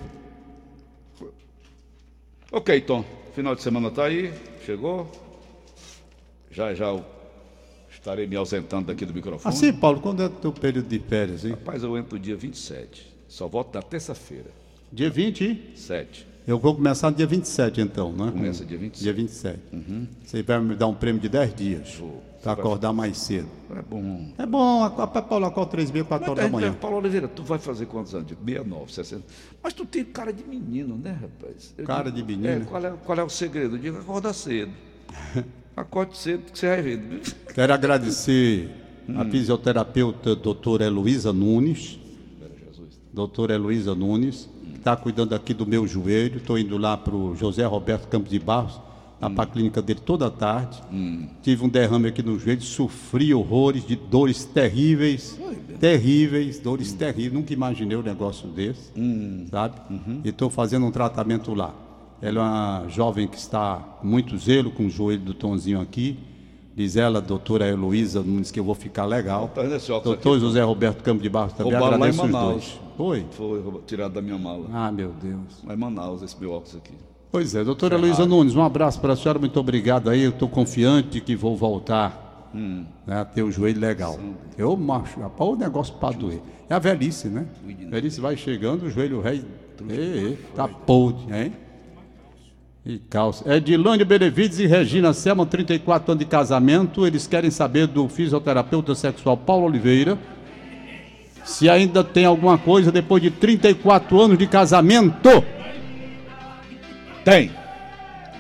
[2.52, 3.04] Ok, Tom.
[3.36, 4.34] Final de semana tá aí.
[4.66, 5.10] Chegou.
[6.50, 7.04] Já já eu
[7.92, 9.54] estarei me ausentando daqui do microfone.
[9.54, 11.52] Assim, Paulo, quando é o teu período de férias, hein?
[11.52, 13.14] Rapaz, eu entro no dia 27.
[13.28, 14.50] Só volto na terça-feira.
[14.92, 15.62] Dia 20, hein?
[15.76, 16.26] 7.
[16.48, 18.32] eu vou começar no dia 27 então, né?
[18.32, 19.04] Começa dia 27.
[19.04, 19.60] Dia 27.
[20.24, 21.96] Você vai me dar um prêmio de 10 dias.
[21.96, 22.24] Vou.
[22.44, 23.48] Para acordar mais cedo.
[23.76, 24.32] É bom.
[24.38, 26.74] É bom, a, a Paulo acorda 3 meia, 4 horas da manhã.
[26.74, 28.28] Paulo Oliveira, tu vai fazer quantos anos?
[28.28, 29.24] De 69, 60.
[29.62, 31.74] Mas tu tem cara de menino, né, rapaz?
[31.78, 32.48] Eu Cara de menino?
[32.48, 33.76] É, qual, é, qual é o segredo?
[33.76, 34.72] Eu digo, acorda cedo.
[35.78, 37.22] Acorde cedo que você vai ver.
[37.54, 38.68] Quero agradecer
[39.16, 42.00] a fisioterapeuta doutora Heloísa Nunes.
[43.14, 46.38] Doutora Heloísa Nunes, que está cuidando aqui do meu joelho.
[46.38, 48.80] Estou indo lá para o José Roberto Campos de Barros,
[49.20, 50.82] lá para a clínica dele toda a tarde.
[51.42, 55.40] Tive um derrame aqui no joelho, sofri horrores de dores terríveis.
[55.80, 57.34] Terríveis, dores terríveis.
[57.34, 58.92] Nunca imaginei um negócio desse,
[59.50, 59.76] sabe?
[60.24, 61.74] E estou fazendo um tratamento lá.
[62.22, 66.18] Ela é uma jovem que está com muito zelo com o joelho do Tonzinho aqui.
[66.76, 69.50] Diz ela, doutora Heloísa Nunes, que eu vou ficar legal.
[69.50, 69.64] Tá
[70.04, 72.80] Doutor José Roberto Campos de Barros também Roubaram lá em agradeço os Manaus.
[72.98, 73.26] dois.
[73.36, 73.62] Foi?
[73.62, 74.68] Foi tirado da minha mala.
[74.72, 75.64] Ah, meu Deus.
[75.66, 76.94] Lá em Manaus, esse meu óculos aqui.
[77.38, 80.24] Pois é, doutora Heloísa Nunes, um abraço para a senhora, muito obrigado aí.
[80.24, 84.20] Eu estou confiante que vou voltar né, a ter o joelho legal.
[84.58, 86.42] Eu macho, rapaz, o negócio para doer.
[86.68, 87.46] É a velhice, né?
[87.86, 89.46] A velhice vai chegando, o joelho rei.
[89.88, 91.54] Ei, tá podre, hein?
[92.84, 93.44] E calça.
[93.48, 97.06] É Dilânio Benevides e Regina Selma, 34 anos de casamento.
[97.06, 100.18] Eles querem saber do fisioterapeuta sexual Paulo Oliveira
[101.48, 105.30] se ainda tem alguma coisa depois de 34 anos de casamento.
[107.28, 107.52] Tem.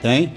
[0.01, 0.33] Tem?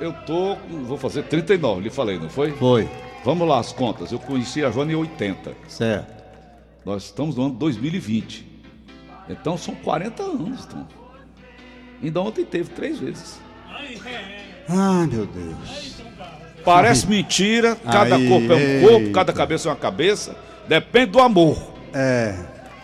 [0.00, 0.56] Eu tô.
[0.86, 2.52] Vou fazer 39, lhe falei, não foi?
[2.52, 2.88] Foi.
[3.22, 4.12] Vamos lá, as contas.
[4.12, 5.52] Eu conheci a Joana em 80.
[5.68, 6.24] Certo.
[6.86, 8.46] Nós estamos no ano 2020.
[9.28, 10.86] Então são 40 anos, Tom.
[12.02, 13.38] Ainda ontem teve três vezes.
[14.70, 15.96] Ai, meu Deus.
[16.64, 19.12] Parece mentira, cada Aí, corpo é um corpo, eita.
[19.12, 20.34] cada cabeça é uma cabeça.
[20.66, 21.58] Depende do amor.
[21.92, 22.34] É,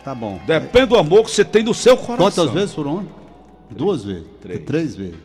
[0.05, 0.38] tá bom.
[0.47, 2.27] Depende do amor que você tem no seu coração.
[2.31, 3.22] Quantas vezes foram?
[3.77, 4.25] Duas vezes.
[4.41, 4.61] Três.
[4.65, 5.17] Três vezes.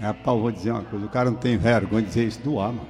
[0.00, 2.58] Rapaz, eu vou dizer uma coisa, o cara não tem vergonha de dizer isso do
[2.58, 2.86] ar, mano.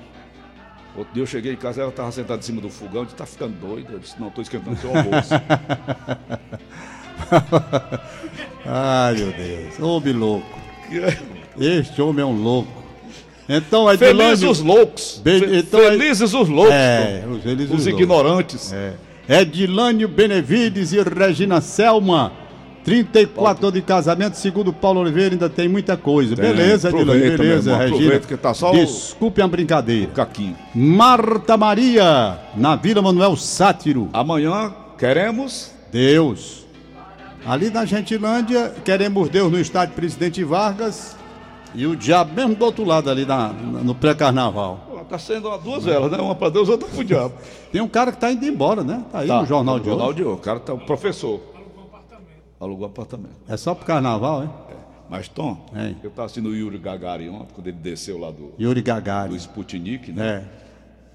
[0.97, 3.16] Outro dia eu cheguei em casa, ela estava sentada em cima do fogão, eu disse,
[3.16, 3.93] tá ficando doida?
[3.93, 5.31] Eu disse, não, estou esquentando seu almoço.
[8.66, 9.81] Ai, meu Deus.
[9.81, 10.47] Homem louco.
[11.59, 12.81] Este homem é um louco.
[13.49, 15.21] Então, é Felizes os loucos.
[15.25, 16.73] Fe- então Felizes os loucos.
[16.73, 17.87] É, os felizes os loucos.
[17.87, 18.73] ignorantes.
[18.73, 18.95] É.
[19.29, 22.33] Edilânio Benevides e Regina Selma.
[22.85, 26.35] 34 anos de casamento, segundo Paulo Oliveira, ainda tem muita coisa.
[26.35, 28.21] Tem, beleza, aproveita, beleza, irmão, Regina.
[28.21, 30.11] que tá só o- Desculpe a brincadeira.
[30.12, 30.57] Caquinho.
[30.75, 34.09] Marta Maria, na Vila Manuel Sátiro.
[34.12, 35.73] Amanhã queremos.
[35.93, 36.64] Deus.
[37.47, 41.16] Ali na Gentilândia, queremos Deus no estádio Presidente Vargas.
[41.75, 44.87] E o diabo mesmo do outro lado ali na, na- no pré-carnaval.
[45.09, 46.19] Tá sendo duas velas, né?
[46.19, 47.35] Uma para Deus, outra pro diabo.
[47.73, 49.03] Tem um cara que tá indo embora, né?
[49.11, 50.16] Tá aí Tá, no jornal de jornal hoje.
[50.19, 50.35] de hoje.
[50.35, 51.40] O cara tá o professor.
[52.61, 53.37] Alugou apartamento.
[53.49, 54.51] É só pro carnaval, hein?
[55.09, 55.94] Mas, Tom, É.
[56.03, 59.35] eu estava assistindo o Yuri Gagarin ontem, quando ele desceu lá do, Yuri do Gagarin.
[59.35, 60.46] Sputnik, né?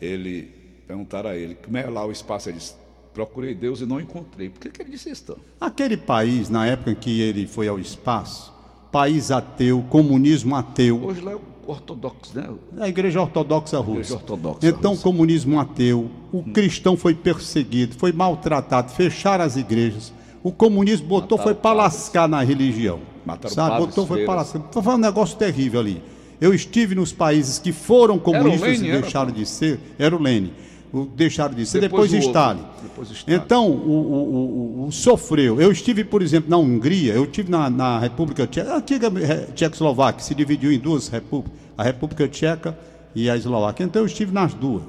[0.02, 0.06] É.
[0.06, 0.52] Ele
[0.88, 2.50] perguntaram a ele como é lá o espaço.
[2.50, 2.74] Ele disse:
[3.14, 4.50] procurei Deus e não encontrei.
[4.50, 5.38] Por que, que ele disse isso, Tom?
[5.62, 8.52] Aquele país, na época em que ele foi ao espaço,
[8.92, 12.50] país ateu, comunismo ateu, Hoje lá é o ortodoxo, né?
[12.80, 13.92] a Igreja Ortodoxa Russa.
[14.00, 15.04] Igreja Ortodoxa então, Russa.
[15.04, 20.12] comunismo ateu, o cristão foi perseguido, foi maltratado, fecharam as igrejas.
[20.46, 23.00] O comunismo botou, Mataram foi para lascar na religião.
[23.26, 23.70] Mataram sabe?
[23.72, 24.62] padres, Botou, foi para lascar.
[24.72, 26.04] Foi um negócio terrível ali.
[26.40, 29.40] Eu estive nos países que foram comunistas Lenin, e era, deixaram pô.
[29.40, 29.80] de ser.
[29.98, 30.52] Era o Lênin.
[30.94, 31.82] O- deixaram de ser.
[31.82, 32.28] Depois Depois.
[32.28, 32.62] Stalin.
[32.84, 33.38] Depois Stalin.
[33.44, 35.60] Então, o, o- o- sofreu.
[35.60, 39.48] Eu estive, por exemplo, na Hungria, eu estive na, na República Tcheca, a antiga Re-
[39.56, 42.78] Tchecoslováquia, se dividiu em duas repúblicas, a República Tcheca
[43.16, 43.84] e a Eslováquia.
[43.84, 44.84] Então, eu estive nas duas.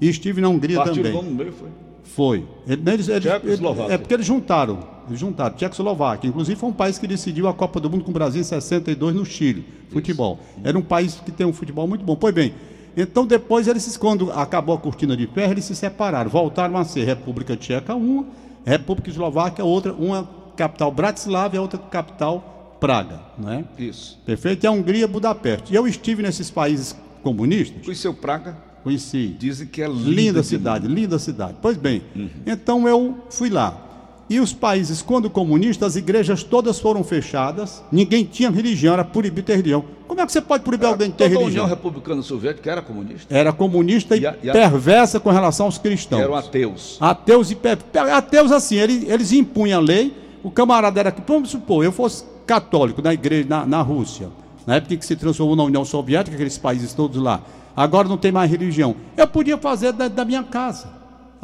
[0.00, 1.34] E estive na Hungria Partiram também.
[1.34, 1.68] meio, foi.
[2.04, 2.44] Foi.
[2.66, 3.94] Ele- Eles, eles, Tchecoslováquia.
[3.94, 4.93] é porque eles juntaram.
[5.12, 5.54] Juntaram.
[5.56, 6.28] Tchecoslováquia.
[6.28, 9.14] Inclusive foi um país que decidiu a Copa do Mundo com o Brasil em 62
[9.14, 9.64] no Chile.
[9.90, 10.38] Futebol.
[10.62, 12.16] Era um país que tem um futebol muito bom.
[12.16, 12.54] Pois bem.
[12.96, 16.30] Então depois eles, quando acabou a cortina de ferro, eles se separaram.
[16.30, 18.24] Voltaram a ser República Tcheca uma,
[18.64, 23.64] República Eslováquia outra, uma capital Bratislava e a outra capital Praga, não é?
[23.78, 24.20] Isso.
[24.26, 24.64] Perfeito?
[24.64, 25.72] E a Hungria, Budapeste.
[25.72, 28.56] E eu estive nesses países comunistas, Conheceu Praga?
[28.82, 29.34] conheci.
[29.38, 31.56] Dizem que é linda, Linda cidade, linda cidade.
[31.62, 32.02] Pois bem,
[32.46, 33.80] então eu fui lá.
[34.28, 39.42] E os países, quando comunistas, as igrejas todas foram fechadas, ninguém tinha religião, era proibido
[39.46, 39.84] ter religião.
[40.08, 41.64] Como é que você pode proibir alguém de ter Toda a religião?
[41.64, 43.34] União Republicana Soviética era comunista.
[43.34, 46.22] Era comunista e, E a- e a- perversa com relação aos cristãos.
[46.22, 46.96] Eram ateus.
[47.00, 47.78] Ateus e per-
[48.12, 53.02] ateus assim, eles, eles impunham a lei, o camarada era vamos supor, eu fosse católico
[53.02, 54.28] na igreja na, na Rússia,
[54.66, 57.40] na época em que se transformou na União Soviética, aqueles países todos lá.
[57.76, 58.94] Agora não tem mais religião.
[59.16, 60.88] Eu podia fazer da, da minha casa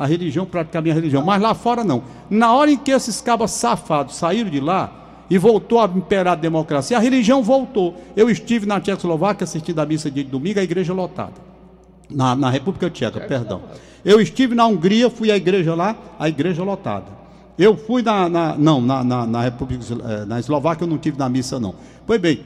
[0.03, 2.03] a religião, praticar a minha religião, mas lá fora não.
[2.29, 4.91] Na hora em que esses cabas safados saíram de lá
[5.29, 7.95] e voltou a imperar a democracia, a religião voltou.
[8.17, 11.35] Eu estive na Tchecoslováquia assistindo a missa de domingo, a igreja lotada.
[12.09, 13.63] Na, na República Tcheca, perdão.
[14.05, 17.07] Eu estive na Hungria, fui à igreja lá, a igreja lotada.
[17.59, 18.29] Eu fui na.
[18.29, 21.75] na- não, na, na, na República eh, na Eslováquia eu não tive na missa, não.
[22.07, 22.41] Pois bem,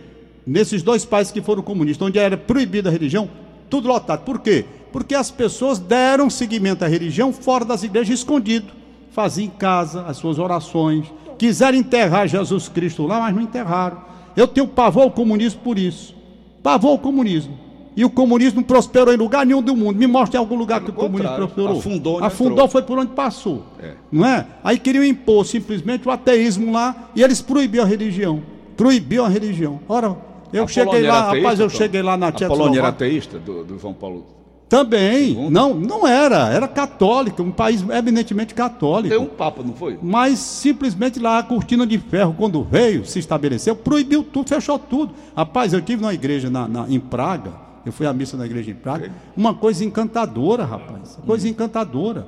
[0.47, 3.31] nesses dois países que foram comunistas, onde era proibida a religião,
[3.71, 4.25] tudo lotado.
[4.25, 4.65] Por quê?
[4.95, 8.67] Porque as pessoas deram seguimento à religião fora das igrejas, escondido.
[9.11, 11.13] Faziam em casa as suas orações.
[11.37, 14.01] Quiseram enterrar Jesus Cristo lá, mas não enterraram.
[14.37, 16.15] Eu tenho pavor ao comunismo por isso.
[16.63, 17.59] Pavor ao comunismo.
[17.97, 19.99] E o comunismo não prosperou em lugar nenhum do mundo.
[19.99, 21.77] Me mostre algum lugar que o comunismo prosperou.
[21.77, 23.65] afundou onde Afundou foi por onde passou.
[23.83, 23.95] É.
[24.13, 24.47] Não é?
[24.63, 28.45] Aí queriam impor simplesmente o ateísmo lá e eles proibiam a religião.
[28.77, 29.81] Proibiam a religião.
[29.89, 30.17] Ora,
[30.53, 31.77] eu A cheguei Polônia lá, era rapaz, ateísta, eu Tom?
[31.79, 33.07] cheguei lá na A Polônia era Tchecoslováquia.
[33.07, 34.44] ateísta, do, do João Paulo.
[34.69, 35.29] Também.
[35.29, 35.51] Segundo?
[35.51, 36.49] Não, não era.
[36.49, 39.15] Era católica, um país eminentemente católico.
[39.15, 39.99] Tem um papa, não foi?
[40.03, 45.13] Mas simplesmente lá a cortina de ferro, quando veio, se estabeleceu, proibiu tudo, fechou tudo.
[45.37, 47.53] Rapaz, eu tive numa igreja na, na- em Praga,
[47.85, 51.19] eu fui à missa na igreja em Praga, uma coisa encantadora, rapaz.
[51.27, 52.27] Coisa encantadora.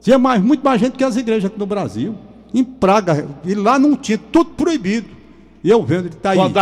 [0.00, 2.14] Tinha mais, muito mais gente que as igrejas aqui no Brasil.
[2.52, 5.08] Em Praga, e lá não tinha, tudo proibido.
[5.62, 6.36] E eu vendo, ele está aí.
[6.38, 6.56] Quando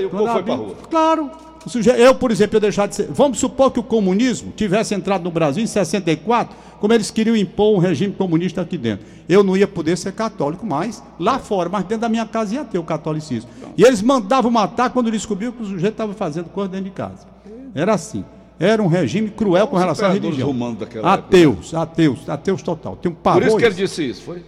[0.00, 0.74] e o povo Quando foi abriu- rua.
[0.88, 1.30] Claro.
[1.96, 3.08] Eu, por exemplo, eu deixar de ser.
[3.10, 7.74] Vamos supor que o comunismo tivesse entrado no Brasil em 64, como eles queriam impor
[7.74, 9.04] um regime comunista aqui dentro.
[9.28, 12.64] Eu não ia poder ser católico mais, lá fora, mas dentro da minha casa ia
[12.64, 13.50] ter o catolicismo.
[13.76, 17.26] E eles mandavam matar quando descobriam que o sujeito estava fazendo coisa dentro de casa.
[17.74, 18.24] Era assim.
[18.58, 20.48] Era um regime cruel com relação à religião.
[21.04, 22.96] Ateus, ateus, ateus total.
[22.96, 24.42] Tem um Por isso que ele disse isso, foi?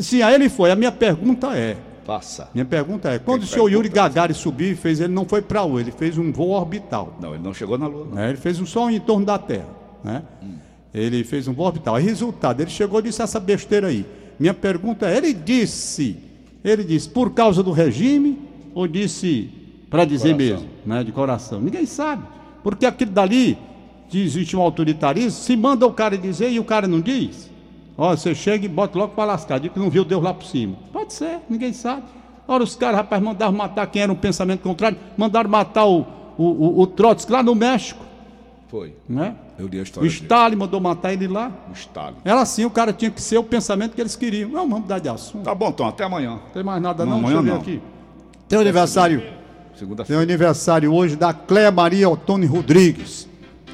[0.00, 0.70] Sim, aí ele foi.
[0.70, 1.76] A minha pergunta é:
[2.06, 2.48] Passa.
[2.54, 3.88] minha pergunta é, quando o senhor Yuri?
[3.88, 7.16] Gagarin subiu e fez, ele não foi para o, ele fez um voo orbital.
[7.20, 8.06] Não, ele não chegou na lua.
[8.12, 8.28] né?
[8.28, 9.68] Ele fez um só em torno da Terra.
[10.04, 10.22] Né?
[10.94, 11.96] Ele fez um voo orbital.
[11.96, 14.06] Resultado, ele chegou e disse essa besteira aí.
[14.38, 16.16] Minha pergunta é, ele disse,
[16.64, 18.38] ele disse por causa do regime
[18.74, 19.50] ou disse
[19.90, 20.54] para dizer Coração.
[20.56, 21.60] mesmo, né, de coração?
[21.60, 22.22] Ninguém sabe.
[22.62, 23.58] Porque aquilo dali,
[24.08, 27.50] que existe um autoritarismo, se manda o cara dizer e o cara não diz.
[27.98, 30.44] Ó, você chega e bota logo para lascar, diz que não viu Deus lá por
[30.44, 30.76] cima.
[30.92, 32.02] Pode ser, ninguém sabe.
[32.46, 36.06] Ora, os caras, rapaz, mandaram matar quem era um pensamento contrário, mandaram matar o,
[36.36, 38.04] o, o, o Trotsky lá no México,
[38.68, 38.94] Foi.
[39.08, 39.34] né?
[39.58, 40.22] Eu li a O história dele.
[40.22, 41.50] Stalin mandou matar ele lá.
[41.70, 42.16] O Stalin.
[42.22, 44.50] Era assim, o cara tinha que ser o pensamento que eles queriam.
[44.50, 45.44] Não, vamos mudar de assunto.
[45.44, 46.32] Tá bom, Tom, até amanhã.
[46.32, 47.76] Não tem mais nada Não, não, amanhã deixa eu ver não.
[47.76, 47.82] aqui.
[48.46, 49.30] Tem um aniversário, tem
[49.78, 50.20] Segunda-feira.
[50.20, 53.26] um aniversário hoje da Cléa Maria Otone Rodrigues,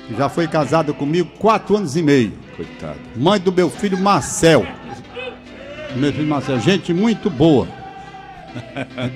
[0.07, 2.33] que já foi casada comigo quatro anos e meio.
[2.64, 2.98] Coitado.
[3.16, 4.66] Mãe do meu filho Marcel.
[5.96, 7.66] Meu filho Marcel, gente muito boa.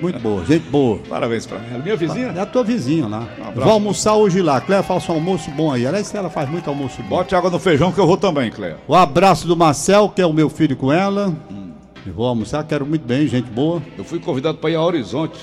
[0.01, 0.99] Muito boa, gente boa.
[1.07, 1.83] Parabéns pra ela.
[1.83, 2.33] Minha vizinha?
[2.35, 3.19] É a tua vizinha lá.
[3.19, 3.61] Um abraço.
[3.61, 4.59] vou almoçar hoje lá.
[4.59, 5.85] Cléia faça um almoço bom aí.
[5.85, 7.17] Aliás, ela faz muito almoço bom.
[7.17, 8.77] Bote água no feijão que eu vou também, Cléia.
[8.87, 11.33] O abraço do Marcel, que é o meu filho com ela.
[12.05, 13.81] Eu vou almoçar, quero muito bem, gente boa.
[13.97, 15.39] Eu fui convidado para ir a Horizonte,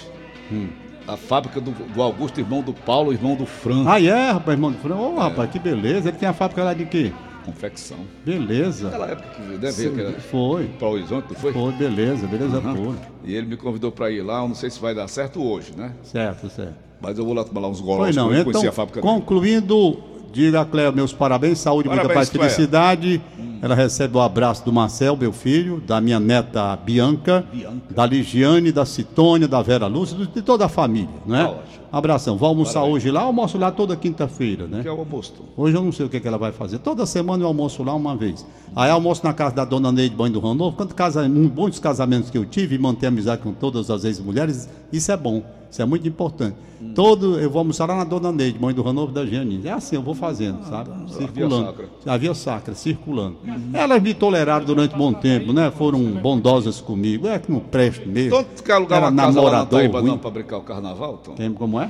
[1.07, 3.85] a fábrica do, do Augusto, irmão do Paulo, irmão do Fran.
[3.87, 4.97] Ah, é, rapaz, irmão do Fran.
[4.97, 6.09] Ô, rapaz, que beleza.
[6.09, 7.13] Ele tem a fábrica lá de quê?
[7.45, 7.99] Confecção.
[8.25, 8.85] Beleza.
[8.85, 10.65] Naquela época que deve ver que Foi.
[10.79, 11.53] para Horizonte, não foi?
[11.53, 12.99] Foi, beleza, beleza pura.
[13.25, 15.73] E ele me convidou para ir lá, eu não sei se vai dar certo hoje,
[15.77, 15.93] né?
[16.03, 16.75] Certo, certo.
[17.01, 18.29] Mas eu vou lá tomar lá uns golões, não.
[18.33, 19.13] eu Então, conheci a fábrica dele.
[19.13, 19.99] concluindo,
[20.33, 23.23] diga a Cléia meus parabéns, saúde, muita Parabéns, paz e felicidade.
[23.61, 27.81] Ela recebe o abraço do Marcel, meu filho, da minha neta Bianca, Bianca.
[27.95, 31.45] da Ligiane, da Citônia, da Vera Lúcia, de toda a família, né?
[31.45, 31.84] Tá ótimo.
[31.95, 32.37] Abração.
[32.37, 34.83] Vou almoçar hoje lá, almoço lá toda quinta-feira, né?
[34.83, 35.33] Que é o almoço.
[35.57, 36.79] Hoje eu não sei o que, que ela vai fazer.
[36.81, 38.45] Toda semana eu almoço lá uma vez.
[38.75, 40.77] Aí almoço na casa da dona Neide Banho do Ranovo.
[40.77, 45.13] Quanto casa, muitos casamentos que eu tive e manter amizade com todas as ex-mulheres, isso
[45.13, 45.45] é bom.
[45.71, 46.57] Isso é muito importante.
[46.95, 49.61] Todo, eu vou almoçar lá na dona Neide, mãe do Ranovo da Gianni.
[49.65, 50.91] É assim, eu vou fazendo, sabe?
[51.11, 51.67] Circulando.
[51.67, 51.89] sacra.
[52.07, 53.39] A via sacra, circulando.
[53.73, 55.73] Elas me toleraram durante um bom tempo, né?
[55.73, 57.27] Foram bondosas comigo.
[57.27, 58.45] É que não presta mesmo.
[58.55, 61.19] Tu quer alugar Era uma casa lá na namorador Taíba não para brincar o carnaval,
[61.19, 61.33] Tom?
[61.33, 61.84] Tem como é?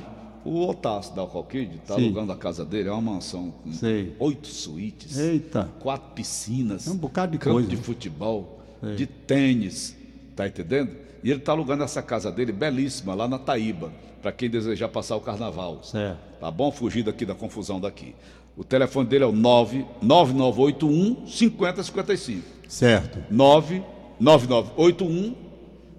[0.45, 2.05] O Otácio da Alcalquide tá Sim.
[2.05, 4.15] alugando a casa dele, é uma mansão com Sei.
[4.19, 5.71] oito suítes, Eita.
[5.81, 7.69] quatro piscinas, É um bocado de campo coisa.
[7.69, 8.61] de futebol,
[8.97, 9.97] de tênis,
[10.37, 10.91] tá entendendo?
[11.23, 15.17] E ele tá alugando essa casa dele belíssima lá na Taíba, para quem desejar passar
[15.17, 15.83] o carnaval.
[15.83, 16.19] Certo.
[16.41, 16.71] Tá bom?
[16.71, 18.15] Fugir daqui da confusão daqui.
[18.57, 22.43] O telefone dele é o 9 9981 5055.
[22.69, 23.19] Certo.
[23.31, 25.35] 99981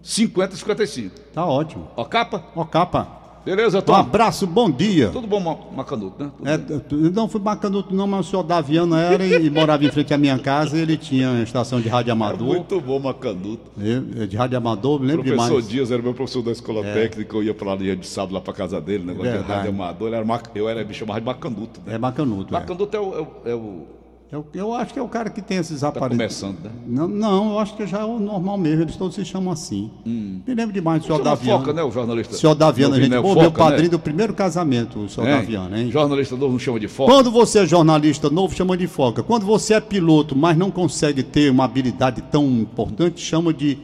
[0.01, 1.19] 5055.
[1.33, 1.87] Tá ótimo.
[1.97, 2.45] Ó, capa?
[2.55, 3.24] Ó, capa.
[3.45, 3.93] Beleza, Um Tom?
[3.93, 5.09] abraço, bom dia.
[5.09, 6.31] Tudo bom, Ma- Macanuto, né?
[6.35, 7.11] Tudo É, bem.
[7.13, 10.39] não fui bacanuto não, mas o senhor Daviano era e, morava em frente à minha
[10.39, 10.75] casa.
[10.75, 12.47] Ele tinha uma estação de rádio amador.
[12.47, 13.61] Muito bom, Macanuto.
[13.77, 15.67] Eu- eu de rádio amador, me lembro professor demais.
[15.69, 18.51] Dias era meu professor da escola técnica, eu ia pra lá de sábado lá pra
[18.53, 19.53] casa dele, negócio de Verdade.
[19.59, 20.07] rádio amador.
[20.07, 21.93] Ele era, eu era, me chamava de Macanuto, né?
[21.93, 22.55] É bacanuto.
[22.55, 22.59] É.
[22.59, 23.13] Macanuto é o,
[23.45, 23.83] é é o-
[24.31, 26.17] Eu, eu acho que é o cara que tem esses Tá aparelhos.
[26.17, 26.71] começando, né?
[26.87, 29.91] Não, não, eu acho que já é o normal mesmo, eles todos se chamam assim.
[30.03, 31.59] Me lembro demais do senhor Daviano.
[31.59, 32.33] Foca, né, o jornalista?
[32.33, 33.21] O senhor Daviano, a gente, né?
[33.21, 33.89] pô, O meu Foca, padrinho né?
[33.89, 35.35] do primeiro casamento, o senhor Hein?
[35.35, 35.91] Daviano, hein?
[35.91, 37.11] Jornalista novo não chama de foca?
[37.13, 39.21] Quando você é jornalista novo, chama de foca.
[39.21, 43.77] Quando você é piloto, mas não consegue ter uma habilidade tão importante, chama de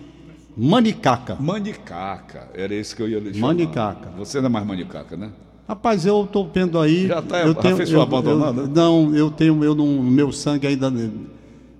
[0.58, 1.38] manicaca.
[1.40, 3.48] Manicaca, era esse que eu ia lhe chamar.
[3.50, 4.10] Manicaca.
[4.18, 5.30] Você não é mais manicaca, né?
[5.68, 7.08] Rapaz, eu tô vendo aí.
[7.08, 8.62] Já tá- eu pessoa eu- abandonada?
[8.62, 10.92] eu- Não, eu tenho, eu não, meu sangue ainda.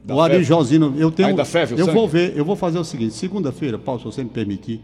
[0.04, 0.48] Da o Ari febre?
[0.48, 1.30] Josino, eu tenho.
[1.30, 1.98] Ainda ferve o eu sangue?
[1.98, 4.82] vou ver, eu vou fazer o seguinte: segunda-feira, Paulo, se você me permitir,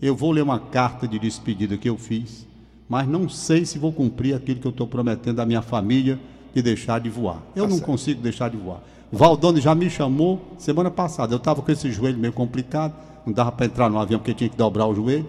[0.00, 2.46] eu vou ler uma carta de despedida que eu fiz,
[2.88, 6.18] mas não sei se vou cumprir aquilo que eu estou prometendo à minha família
[6.54, 7.38] de deixar de voar.
[7.56, 7.86] Eu Tá não certo.
[7.86, 8.82] consigo deixar de voar.
[9.10, 11.32] O Valdone já me chamou semana passada.
[11.34, 12.94] Eu estava com esse joelho meio complicado,
[13.26, 15.26] não dava para entrar no avião porque tinha que dobrar o joelho.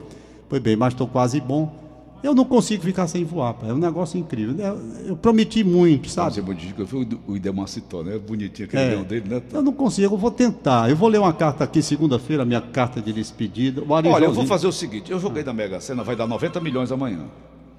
[0.49, 1.82] Pois bem, mas estou quase bom.
[2.23, 3.69] Eu não consigo ficar sem voar, pai.
[3.69, 4.55] é um negócio incrível.
[4.57, 6.39] Eu, eu prometi muito, Sabe?
[6.41, 8.17] bonitinho, que eu fui o Idemar citou, né?
[8.17, 8.89] Bonitinho aquele É.
[8.91, 9.41] leão dele, né?
[9.51, 10.89] Eu não consigo, eu vou tentar.
[10.89, 13.83] Eu vou ler uma carta aqui segunda-feira, minha carta de despedida.
[13.89, 16.91] Olha, eu vou fazer o seguinte, eu joguei na Mega Sena, vai dar 90 milhões
[16.93, 17.25] amanhã.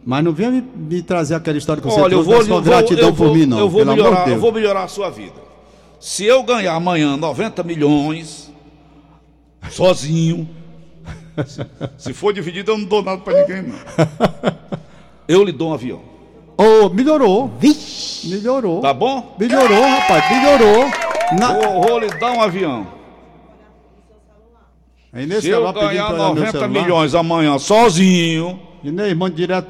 [0.05, 2.61] Mas não venha me, me trazer aquela história que você Olha, eu vou, da sua
[2.61, 3.59] gratidão eu vou, por mim, não.
[3.59, 5.43] eu vou melhorar, eu vou melhorar a sua vida.
[5.99, 8.53] Se eu ganhar amanhã 90 milhões,
[9.71, 10.47] sozinho,
[11.47, 11.67] se,
[11.97, 13.75] se for dividido, eu não dou nada pra ninguém, não.
[15.27, 16.01] Eu lhe dou um avião.
[16.57, 17.51] Ô, melhorou.
[18.25, 18.81] Melhorou.
[18.81, 19.35] Tá bom?
[19.39, 20.85] Melhorou, rapaz, melhorou.
[21.39, 21.53] Na...
[21.53, 22.87] Vou, vou lhe dar um avião.
[25.13, 26.69] Aí nesse Se eu ganhar pra olhar meu 90 celular.
[26.69, 29.69] milhões amanhã sozinho, E nem manda direto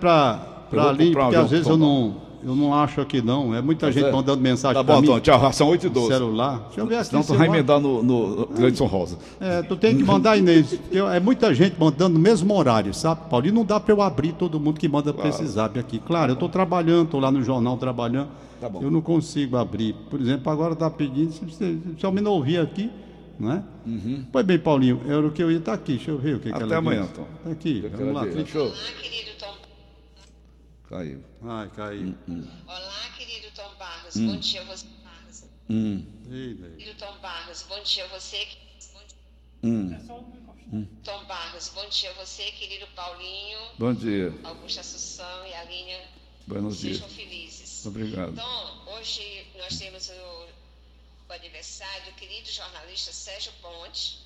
[0.83, 3.55] vou ali, um porque avião às vezes eu não, eu não acho aqui não.
[3.55, 4.13] É muita gente é?
[4.13, 5.07] mandando mensagem tá bom, mim.
[5.07, 6.09] Tom, tchau, são 8 e 12.
[6.09, 6.59] celular.
[6.67, 7.07] Deixa eu ver aqui.
[7.07, 9.19] Senão tu vai emendar no, no Gleidson Rosa.
[9.41, 10.79] É, tu tem que mandar, Inês.
[10.93, 13.47] É muita gente mandando no mesmo horário, sabe, Paulo?
[13.47, 15.99] E não dá para eu abrir todo mundo que manda para esse zap aqui.
[15.99, 18.29] Claro, eu estou trabalhando, estou lá no jornal trabalhando.
[18.61, 18.83] Tá bom.
[18.83, 19.95] Eu não consigo abrir.
[20.11, 22.91] Por exemplo, agora está pedindo, se você se ao menos ouvir aqui,
[23.39, 23.63] não é?
[24.31, 25.95] Pois bem, Paulinho, era o que eu ia estar aqui.
[25.95, 26.65] Deixa eu ver o que, que Uhum.
[26.65, 27.15] Até ela amanhã, disse.
[27.15, 27.27] Tom.
[27.45, 28.25] Tá aqui, Eu vamos lá.
[28.25, 28.73] Deixa eu...
[30.95, 31.25] Olá, querido Tom.
[31.25, 31.25] Caiu.
[31.43, 32.19] Ai, caiu.
[32.67, 34.17] Olá, querido Tom Barros.
[34.17, 34.87] Bom dia a você.
[35.03, 35.45] Barros.
[35.69, 36.07] Hum.
[36.79, 38.49] Querido Tom Barros, bom dia a você.
[38.93, 40.01] Bom dia,
[40.73, 40.87] hum.
[41.03, 44.33] Tom Barros, bom dia a você, querido Paulinho, Bom dia.
[44.45, 46.01] Augusta Assunção e Alinha.
[46.47, 46.99] Buenos dias.
[46.99, 47.87] Sejam felizes.
[47.87, 48.37] Obrigado.
[48.37, 50.49] Tom, hoje nós temos o,
[51.29, 54.19] o aniversário do querido jornalista Sérgio Ponte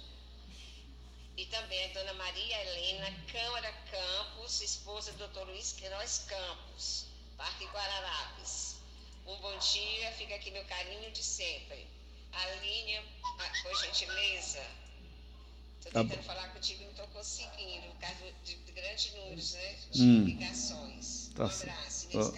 [1.38, 5.44] e também a dona Maria Helena Câmara Campos, esposa do Dr.
[5.46, 8.74] Luiz Queiroz Campos, Parque Guararapes.
[9.24, 11.86] Um bom dia, fica aqui meu carinho de sempre.
[12.32, 12.96] Aline,
[13.38, 14.66] ah, por gentileza,
[15.78, 19.52] Estou Tá tentando falar contigo e não estou conseguindo, por causa de, de grandes números,
[19.52, 19.78] né?
[19.92, 20.24] De Hum.
[20.24, 21.30] ligações.
[21.36, 22.30] Tá um abraço, Inês Ó.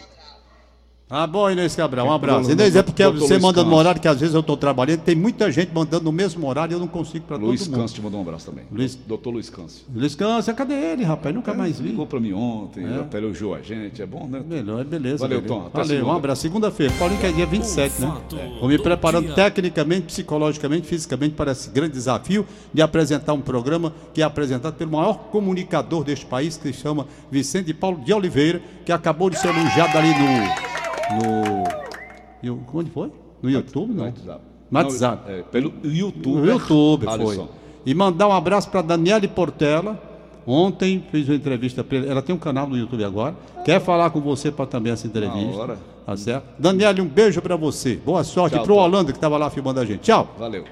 [1.12, 2.40] Ah, bom, Inês Cabral, um abraço.
[2.42, 3.78] Doutor- Inês, é porque você Luiz manda no Câncio.
[3.78, 6.76] horário que às vezes eu estou trabalhando, tem muita gente mandando no mesmo horário e
[6.76, 7.80] eu não consigo para todo Luiz mundo.
[7.80, 8.64] Câncio te mandou um abraço também.
[8.70, 9.84] Luiz- Doutor Luiz Câncio.
[9.92, 11.34] Luiz Câncio, cadê ele, rapaz?
[11.34, 11.88] Nunca mais vi.
[11.88, 13.00] Ligou pra mim ontem, É.
[13.00, 14.40] até elogiou a gente, é bom, né?
[14.48, 15.18] Melhor, beleza.
[15.18, 15.61] Valeu, beleza.
[15.61, 15.66] Tom.
[15.66, 16.16] Até Valeu, um segunda.
[16.16, 16.42] abraço.
[16.42, 16.92] Segunda-feira.
[16.96, 18.06] Paulinho, que é dia 27, né?
[18.06, 19.34] fato Vou me do preparando dia.
[19.34, 24.92] tecnicamente, psicologicamente, fisicamente para esse grande desafio de apresentar um programa que é apresentado pelo
[24.92, 29.48] maior comunicador deste país, que se chama Vicente Paulo de Oliveira, que acabou de ser
[29.48, 30.80] elogiado ali no.
[31.12, 33.12] No onde foi?
[33.42, 34.04] No YouTube, não?
[34.04, 34.40] WhatsApp.
[34.72, 35.30] WhatsApp.
[35.30, 36.40] Não, é, pelo YouTube.
[36.40, 37.46] No YouTube Alisson.
[37.46, 37.48] foi.
[37.84, 40.00] E mandar um abraço para Daniele Portela.
[40.46, 42.06] Ontem fiz uma entrevista para ela.
[42.06, 43.34] Ela tem um canal no YouTube agora.
[43.64, 45.50] Quer falar com você para também essa entrevista.
[45.50, 45.78] Na hora.
[46.06, 46.44] Tá certo?
[46.58, 47.96] Daniele, um beijo para você.
[47.96, 48.80] Boa sorte pro Tom.
[48.80, 50.00] Holanda que estava lá filmando a gente.
[50.00, 50.34] Tchau.
[50.38, 50.64] Valeu.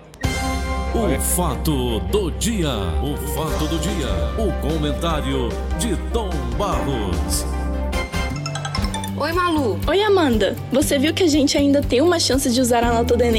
[0.95, 2.71] O fato do dia.
[3.03, 4.09] O fato do dia.
[4.39, 7.45] O comentário de Tom Barros.
[9.21, 9.81] Oi, Malu.
[9.89, 10.55] Oi, Amanda.
[10.71, 13.37] Você viu que a gente ainda tem uma chance de usar a nota do Enem